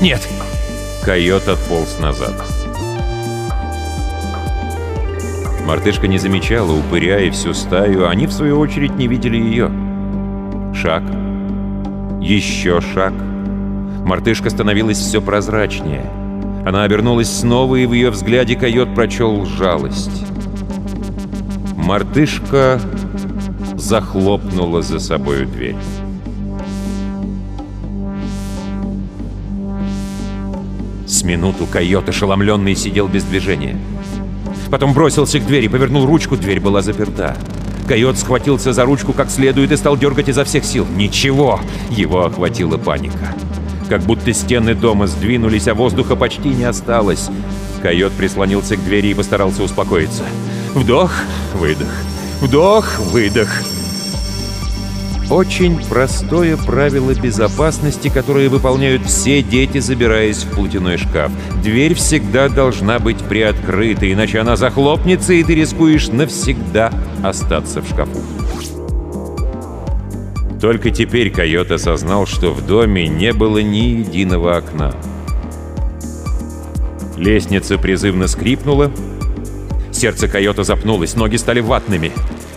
«Нет!» 0.01 0.27
Койот 1.03 1.47
отполз 1.47 1.97
назад. 1.99 2.33
Мартышка 5.65 6.07
не 6.07 6.17
замечала 6.17 6.71
упыря 6.71 7.19
и 7.19 7.29
всю 7.29 7.53
стаю, 7.53 8.07
они, 8.07 8.27
в 8.27 8.33
свою 8.33 8.59
очередь, 8.59 8.95
не 8.97 9.07
видели 9.07 9.37
ее. 9.37 9.71
Шаг. 10.73 11.03
Еще 12.19 12.81
шаг. 12.81 13.13
Мартышка 14.05 14.49
становилась 14.49 14.97
все 14.97 15.21
прозрачнее. 15.21 16.05
Она 16.65 16.83
обернулась 16.83 17.29
снова, 17.29 17.75
и 17.75 17.85
в 17.85 17.93
ее 17.93 18.09
взгляде 18.09 18.55
койот 18.55 18.93
прочел 18.93 19.45
жалость. 19.45 20.25
Мартышка 21.75 22.79
захлопнула 23.75 24.81
за 24.81 24.99
собою 24.99 25.47
дверь. 25.47 25.75
С 31.07 31.23
минуту 31.23 31.65
койот, 31.65 32.07
ошеломленный, 32.09 32.75
сидел 32.75 33.07
без 33.07 33.23
движения. 33.23 33.77
Потом 34.71 34.93
бросился 34.93 35.39
к 35.39 35.45
двери, 35.45 35.67
повернул 35.67 36.05
ручку, 36.05 36.37
дверь 36.37 36.61
была 36.61 36.81
заперта. 36.81 37.37
Койот 37.87 38.17
схватился 38.17 38.71
за 38.71 38.85
ручку 38.85 39.11
как 39.11 39.29
следует 39.29 39.71
и 39.73 39.75
стал 39.75 39.97
дергать 39.97 40.29
изо 40.29 40.45
всех 40.45 40.63
сил. 40.63 40.87
Ничего! 40.95 41.59
Его 41.89 42.25
охватила 42.25 42.77
паника. 42.77 43.35
Как 43.89 44.01
будто 44.03 44.31
стены 44.31 44.73
дома 44.73 45.07
сдвинулись, 45.07 45.67
а 45.67 45.73
воздуха 45.73 46.15
почти 46.15 46.49
не 46.49 46.63
осталось. 46.63 47.29
Койот 47.81 48.13
прислонился 48.13 48.77
к 48.77 48.83
двери 48.85 49.09
и 49.09 49.13
постарался 49.13 49.61
успокоиться. 49.63 50.23
Вдох, 50.73 51.11
выдох. 51.53 51.91
Вдох, 52.39 52.97
выдох. 52.99 53.49
Очень 55.31 55.81
простое 55.87 56.57
правило 56.57 57.13
безопасности, 57.13 58.09
которое 58.09 58.49
выполняют 58.49 59.05
все 59.05 59.41
дети, 59.41 59.77
забираясь 59.77 60.43
в 60.43 60.53
платяной 60.53 60.97
шкаф. 60.97 61.31
Дверь 61.63 61.93
всегда 61.93 62.49
должна 62.49 62.99
быть 62.99 63.17
приоткрыта, 63.19 64.11
иначе 64.11 64.39
она 64.39 64.57
захлопнется, 64.57 65.31
и 65.31 65.41
ты 65.45 65.55
рискуешь 65.55 66.09
навсегда 66.09 66.91
остаться 67.23 67.81
в 67.81 67.87
шкафу. 67.87 68.19
Только 70.59 70.91
теперь 70.91 71.31
койот 71.31 71.71
осознал, 71.71 72.27
что 72.27 72.51
в 72.51 72.67
доме 72.67 73.07
не 73.07 73.31
было 73.31 73.59
ни 73.59 74.01
единого 74.01 74.57
окна. 74.57 74.93
Лестница 77.15 77.77
призывно 77.77 78.27
скрипнула. 78.27 78.91
Сердце 79.93 80.27
койота 80.27 80.65
запнулось, 80.65 81.15
ноги 81.15 81.37
стали 81.37 81.61
ватными. 81.61 82.11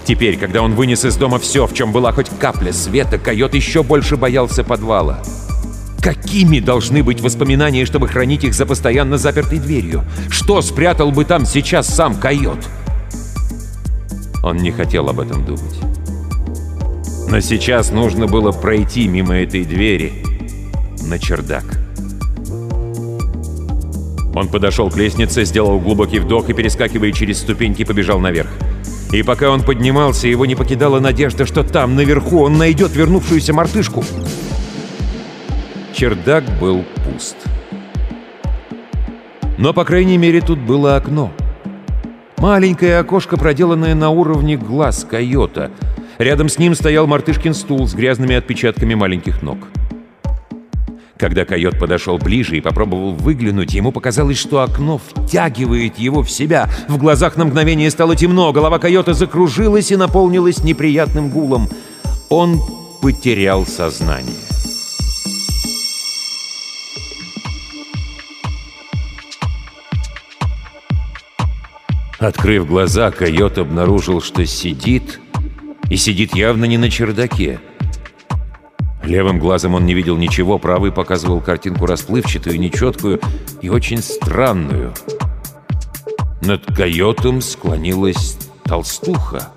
Теперь, 0.04 0.36
когда 0.36 0.60
он 0.62 0.74
вынес 0.74 1.04
из 1.04 1.16
дома 1.16 1.38
все, 1.38 1.66
в 1.66 1.72
чем 1.72 1.90
была 1.90 2.12
хоть 2.12 2.28
капля 2.38 2.72
света, 2.72 3.18
койот 3.18 3.54
еще 3.54 3.82
больше 3.82 4.16
боялся 4.16 4.62
подвала. 4.62 5.22
Какими 6.02 6.60
должны 6.60 7.02
быть 7.02 7.22
воспоминания, 7.22 7.86
чтобы 7.86 8.08
хранить 8.08 8.44
их 8.44 8.52
за 8.52 8.66
постоянно 8.66 9.16
запертой 9.16 9.58
дверью? 9.58 10.04
Что 10.28 10.60
спрятал 10.60 11.10
бы 11.10 11.24
там 11.24 11.46
сейчас 11.46 11.86
сам 11.86 12.16
койот? 12.16 12.58
Он 14.42 14.58
не 14.58 14.70
хотел 14.70 15.08
об 15.08 15.20
этом 15.20 15.42
думать. 15.46 15.80
Но 17.30 17.40
сейчас 17.40 17.90
нужно 17.90 18.26
было 18.26 18.52
пройти 18.52 19.08
мимо 19.08 19.34
этой 19.34 19.64
двери 19.64 20.12
на 21.04 21.18
чердак. 21.18 21.64
Он 24.34 24.48
подошел 24.48 24.90
к 24.90 24.96
лестнице, 24.98 25.44
сделал 25.44 25.80
глубокий 25.80 26.18
вдох 26.18 26.50
и, 26.50 26.52
перескакивая 26.52 27.12
через 27.12 27.38
ступеньки, 27.38 27.84
побежал 27.84 28.20
наверх. 28.20 28.50
И 29.14 29.22
пока 29.22 29.50
он 29.50 29.62
поднимался, 29.62 30.26
его 30.26 30.44
не 30.44 30.56
покидала 30.56 30.98
надежда, 30.98 31.46
что 31.46 31.62
там, 31.62 31.94
наверху, 31.94 32.42
он 32.42 32.58
найдет 32.58 32.96
вернувшуюся 32.96 33.52
мартышку. 33.52 34.04
Чердак 35.94 36.42
был 36.60 36.84
пуст. 37.04 37.36
Но, 39.56 39.72
по 39.72 39.84
крайней 39.84 40.18
мере, 40.18 40.40
тут 40.40 40.58
было 40.58 40.96
окно. 40.96 41.30
Маленькое 42.38 42.98
окошко, 42.98 43.36
проделанное 43.36 43.94
на 43.94 44.10
уровне 44.10 44.56
глаз 44.56 45.06
койота. 45.08 45.70
Рядом 46.18 46.48
с 46.48 46.58
ним 46.58 46.74
стоял 46.74 47.06
мартышкин 47.06 47.54
стул 47.54 47.86
с 47.86 47.94
грязными 47.94 48.34
отпечатками 48.34 48.94
маленьких 48.94 49.42
ног. 49.42 49.58
Когда 51.18 51.44
койот 51.44 51.78
подошел 51.78 52.18
ближе 52.18 52.56
и 52.56 52.60
попробовал 52.60 53.12
выглянуть, 53.12 53.72
ему 53.72 53.92
показалось, 53.92 54.38
что 54.38 54.60
окно 54.60 54.98
втягивает 54.98 55.98
его 55.98 56.22
в 56.22 56.30
себя. 56.30 56.68
В 56.88 56.98
глазах 56.98 57.36
на 57.36 57.44
мгновение 57.44 57.90
стало 57.90 58.16
темно, 58.16 58.52
голова 58.52 58.78
койота 58.78 59.14
закружилась 59.14 59.92
и 59.92 59.96
наполнилась 59.96 60.64
неприятным 60.64 61.30
гулом. 61.30 61.68
Он 62.28 62.60
потерял 63.00 63.64
сознание. 63.64 64.34
Открыв 72.18 72.66
глаза, 72.66 73.10
койот 73.10 73.58
обнаружил, 73.58 74.22
что 74.22 74.46
сидит 74.46 75.20
И 75.90 75.96
сидит 75.96 76.34
явно 76.34 76.64
не 76.64 76.78
на 76.78 76.90
чердаке. 76.90 77.60
Левым 79.06 79.38
глазом 79.38 79.74
он 79.74 79.84
не 79.84 79.94
видел 79.94 80.16
ничего, 80.16 80.58
правый 80.58 80.90
показывал 80.90 81.40
картинку 81.40 81.86
расплывчатую, 81.86 82.58
нечеткую 82.58 83.20
и 83.60 83.68
очень 83.68 84.02
странную. 84.02 84.94
Над 86.40 86.64
койотом 86.74 87.40
склонилась 87.40 88.38
толстуха. 88.64 89.48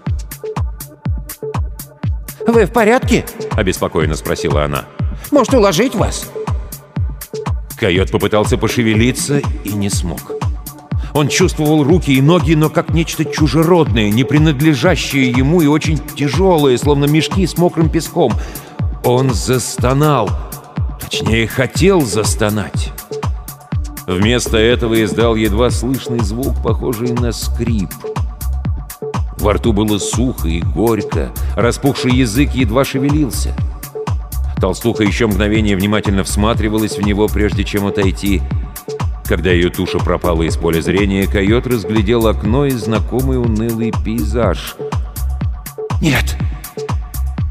«Вы 2.45 2.66
в 2.66 2.72
порядке?»— 2.72 3.26
обеспокоенно 3.52 4.16
спросила 4.16 4.64
она. 4.64 4.86
«Может, 5.32 5.54
уложить 5.54 5.95
вас?» 5.95 6.30
Койот 7.78 8.12
попытался 8.12 8.58
пошевелиться 8.58 9.41
и 9.64 9.70
не 9.74 9.89
смог. 9.89 10.32
Он 11.14 11.28
чувствовал 11.30 11.84
руки 11.84 12.14
и 12.14 12.22
ноги, 12.22 12.54
но 12.54 12.70
как 12.70 12.89
нечто 12.89 13.26
чужеродное, 13.26 14.10
не 14.10 14.24
принадлежащее 14.24 15.32
ему 15.32 15.62
и 15.62 15.68
очень 15.68 16.00
тяжелое, 16.16 16.78
словно 16.78 17.06
мешки 17.06 17.45
с 17.45 17.58
мокрым 17.58 17.89
песком. 17.89 18.34
Он 19.04 19.34
застонал. 19.34 20.30
Точнее, 21.00 21.48
хотел 21.48 22.02
застонать. 22.02 22.91
Вместо 24.06 24.58
этого 24.58 25.04
издал 25.04 25.36
едва 25.36 25.70
слышный 25.70 26.20
звук, 26.20 26.62
похожий 26.64 27.12
на 27.12 27.32
скрип. 27.32 27.89
Во 29.38 29.54
рту 29.54 29.74
было 29.74 29.98
сухо 29.98 30.48
и 30.48 30.62
горько, 30.62 31.32
распухший 31.56 32.12
язык 32.12 32.52
едва 32.54 32.84
шевелился. 32.86 33.54
Толстуха 34.60 35.04
еще 35.04 35.28
мгновение 35.28 35.76
внимательно 35.76 36.24
всматривалась 36.24 36.98
в 36.98 37.02
него, 37.02 37.28
прежде 37.28 37.64
чем 37.64 37.86
отойти. 37.86 38.41
Когда 39.26 39.52
ее 39.52 39.70
туша 39.70 40.00
пропала 40.00 40.43
из 40.43 40.58
поля 40.58 40.82
зрения, 40.82 41.28
койот 41.28 41.68
разглядел 41.68 42.28
окно 42.28 42.66
и 42.66 42.72
знакомый 42.72 43.38
унылый 43.38 43.93
пейзаж. 44.04 44.78
«Нет! 46.02 46.38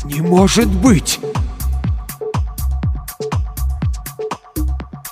Не 0.05 0.23
может 0.23 0.69
быть!» 0.69 1.21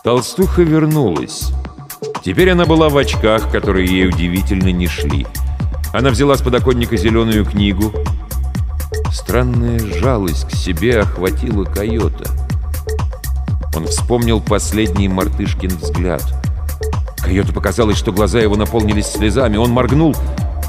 Толстуха 0.04 0.60
вернулась. 0.60 1.50
Теперь 2.22 2.50
она 2.50 2.66
была 2.66 2.90
в 2.90 2.96
очках, 2.98 3.50
которые 3.50 3.86
ей 3.86 4.06
удивительно 4.06 4.68
не 4.68 4.86
шли. 4.86 5.26
Она 5.94 6.10
взяла 6.10 6.36
с 6.36 6.42
подоконника 6.42 6.98
зеленую 6.98 7.46
книгу. 7.46 7.90
Странная 9.10 9.78
жалость 9.78 10.46
к 10.46 10.50
себе 10.50 11.00
охватила 11.00 11.64
койота. 11.64 12.30
Он 13.74 13.86
вспомнил 13.86 14.42
последний 14.42 15.08
мартышкин 15.08 15.70
взгляд. 15.70 16.22
Койоту 17.16 17.54
показалось, 17.54 17.96
что 17.96 18.12
глаза 18.12 18.40
его 18.40 18.56
наполнились 18.56 19.06
слезами. 19.06 19.56
Он 19.56 19.70
моргнул. 19.70 20.14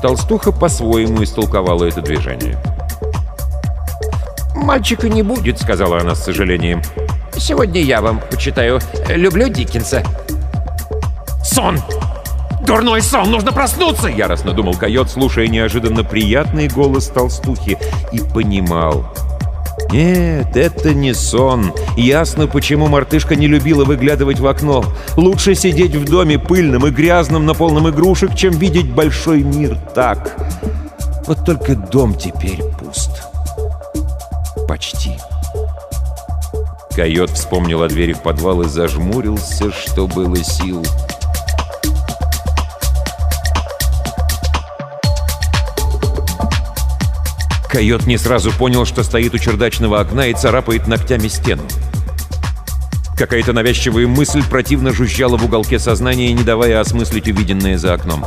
Толстуха 0.02 0.54
по-своему 0.54 1.26
истолковала 1.26 1.84
это 1.84 2.02
движение. 2.02 2.58
«Мальчика 4.56 5.10
не 5.10 5.24
будет»,— 5.24 5.60
сказала 5.62 6.00
она 6.00 6.16
с 6.16 6.24
сожалением. 6.24 6.82
Сегодня 7.38 7.82
я 7.82 8.02
вам 8.02 8.22
почитаю. 8.32 8.80
Люблю 9.10 9.50
Диккенса». 9.50 10.04
«Сон! 11.44 11.80
Дурной 12.66 13.02
сон! 13.02 13.30
Нужно 13.30 13.52
проснуться!» 13.52 14.08
Яростно 14.08 14.54
думал 14.54 14.74
койот, 14.76 15.10
слушая 15.10 15.48
неожиданно 15.48 16.04
приятный 16.04 16.68
голос 16.68 17.08
толстухи. 17.08 17.78
И 18.12 18.20
понимал. 18.20 19.06
Нет, 19.92 20.58
это 20.58 20.94
не 20.94 21.14
сон. 21.14 21.74
Ясно, 21.96 22.48
почему 22.48 22.88
мартышка 22.88 23.36
не 23.36 23.48
любила 23.48 23.86
выглядывать 23.86 24.40
в 24.40 24.48
окно. 24.48 24.84
Лучше 25.16 25.56
сидеть 25.56 25.96
в 25.96 26.06
доме 26.06 26.40
пыльным 26.40 26.88
и 26.88 26.92
грязным 26.92 27.46
на 27.46 27.54
полном 27.54 27.90
игрушек, 27.90 28.36
чем 28.36 28.52
видеть 28.54 28.92
большой 28.92 29.44
мир 29.44 29.78
так. 29.94 30.36
Вот 31.28 31.46
только 31.46 31.76
дом 31.76 32.16
теперь 32.16 32.62
пуст. 32.80 33.24
Почти. 34.68 35.18
Койот 36.96 37.32
вспомнил 37.32 37.84
о 37.84 37.90
двери 37.90 38.14
в 38.14 38.22
подвал 38.22 38.62
и 38.62 38.70
зажмурился, 38.70 39.70
что 39.70 40.08
было 40.08 40.38
сил. 40.38 40.82
Койот 47.70 48.06
не 48.06 48.18
сразу 48.18 48.54
понял, 48.54 48.86
что 48.86 49.04
стоит 49.04 49.34
у 49.34 49.38
чердачного 49.38 50.00
окна 50.00 50.28
и 50.28 50.34
царапает 50.34 50.88
ногтями 50.88 51.28
стену. 51.28 51.64
Какая-то 53.18 53.52
навязчивая 53.52 54.08
мысль 54.08 54.44
противно 54.50 54.94
жужжала 54.94 55.36
в 55.36 55.44
уголке 55.44 55.80
сознания, 55.80 56.32
не 56.32 56.44
давая 56.44 56.80
осмыслить 56.80 57.28
увиденное 57.28 57.78
за 57.78 57.94
окном. 57.94 58.24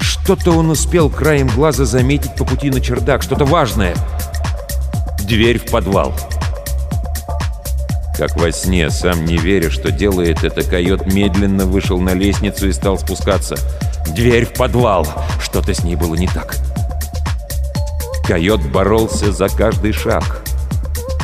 Что-то 0.00 0.52
он 0.52 0.68
успел 0.68 1.08
краем 1.08 1.48
глаза 1.48 1.86
заметить 1.86 2.36
по 2.36 2.44
пути 2.44 2.68
на 2.68 2.82
чердак, 2.82 3.22
что-то 3.22 3.46
важное. 3.46 3.94
Дверь 5.26 5.58
в 5.58 5.70
подвал. 5.70 6.14
Как 8.22 8.36
во 8.36 8.52
сне, 8.52 8.88
сам 8.88 9.24
не 9.24 9.36
веря, 9.36 9.68
что 9.68 9.90
делает 9.90 10.44
это, 10.44 10.62
койот 10.62 11.12
медленно 11.12 11.66
вышел 11.66 11.98
на 11.98 12.14
лестницу 12.14 12.68
и 12.68 12.72
стал 12.72 12.96
спускаться. 12.96 13.56
Дверь 14.14 14.46
в 14.46 14.52
подвал! 14.52 15.08
Что-то 15.42 15.74
с 15.74 15.82
ней 15.82 15.96
было 15.96 16.14
не 16.14 16.28
так. 16.28 16.54
Койот 18.24 18.60
боролся 18.60 19.32
за 19.32 19.48
каждый 19.48 19.90
шаг. 19.90 20.44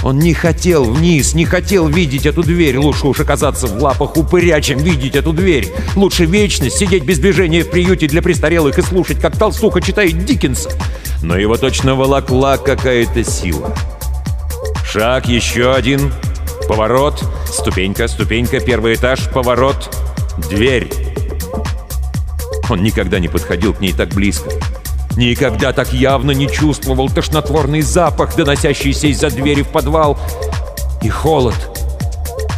Он 0.02 0.18
не 0.18 0.34
хотел 0.34 0.82
вниз, 0.82 1.34
не 1.34 1.44
хотел 1.44 1.86
видеть 1.86 2.26
эту 2.26 2.42
дверь. 2.42 2.78
Лучше 2.78 3.06
уж 3.06 3.20
оказаться 3.20 3.68
в 3.68 3.80
лапах 3.80 4.16
упыря, 4.16 4.60
чем 4.60 4.80
видеть 4.80 5.14
эту 5.14 5.32
дверь. 5.32 5.68
Лучше 5.94 6.24
вечность 6.24 6.78
сидеть 6.78 7.04
без 7.04 7.20
движения 7.20 7.62
в 7.62 7.70
приюте 7.70 8.08
для 8.08 8.22
престарелых 8.22 8.76
и 8.76 8.82
слушать, 8.82 9.20
как 9.20 9.38
толстуха 9.38 9.80
читает 9.80 10.24
Диккенса. 10.24 10.70
Но 11.22 11.38
его 11.38 11.56
точно 11.56 11.94
волокла 11.94 12.56
какая-то 12.56 13.22
сила. 13.22 13.72
Шаг 14.84 15.28
еще 15.28 15.72
один— 15.72 16.12
Поворот, 16.68 17.24
ступенька, 17.46 18.06
ступенька, 18.08 18.60
первый 18.60 18.94
этаж, 18.94 19.30
поворот, 19.30 19.88
дверь. 20.50 20.92
Он 22.68 22.82
никогда 22.82 23.18
не 23.18 23.28
подходил 23.28 23.72
к 23.72 23.80
ней 23.80 23.94
так 23.94 24.10
близко. 24.10 24.50
Никогда 25.16 25.72
так 25.72 25.94
явно 25.94 26.32
не 26.32 26.46
чувствовал 26.46 27.08
тошнотворный 27.08 27.80
запах, 27.80 28.36
доносящийся 28.36 29.06
из-за 29.06 29.30
двери 29.30 29.62
в 29.62 29.68
подвал. 29.68 30.18
И 31.02 31.08
холод, 31.08 31.56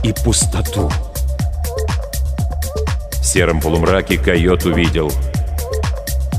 и 0.03 0.13
пустоту. 0.13 0.91
В 3.13 3.25
сером 3.25 3.61
полумраке 3.61 4.19
койот 4.19 4.65
увидел. 4.65 5.13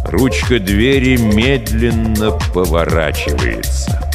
Ручка 0.05 0.59
двери 0.59 1.15
медленно 1.15 2.31
поворачивается. 2.53 4.10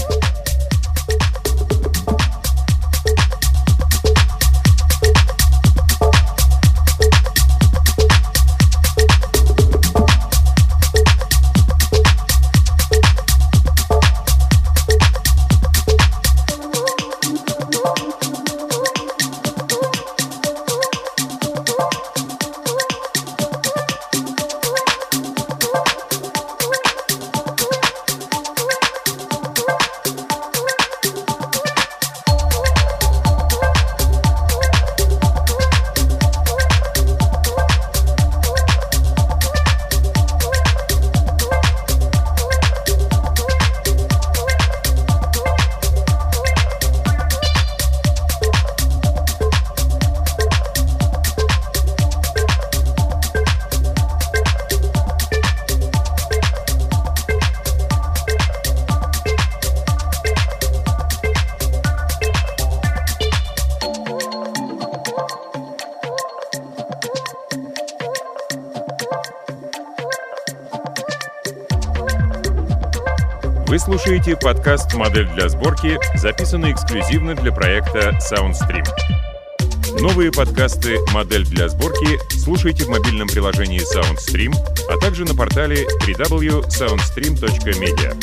Слушаете 74.06 74.36
подкаст 74.36 74.94
«Модель 74.94 75.26
для 75.34 75.48
сборки», 75.48 75.98
записанный 76.14 76.70
эксклюзивно 76.70 77.34
для 77.34 77.50
проекта 77.50 78.16
SoundStream. 78.20 78.86
Новые 80.00 80.30
подкасты 80.30 80.98
«Модель 81.12 81.44
для 81.44 81.68
сборки» 81.68 82.16
слушайте 82.30 82.84
в 82.84 82.88
мобильном 82.88 83.26
приложении 83.26 83.80
SoundStream, 83.80 84.54
а 84.88 84.96
также 85.00 85.24
на 85.24 85.34
портале 85.34 85.88
www.soundstream.media. 86.06 88.14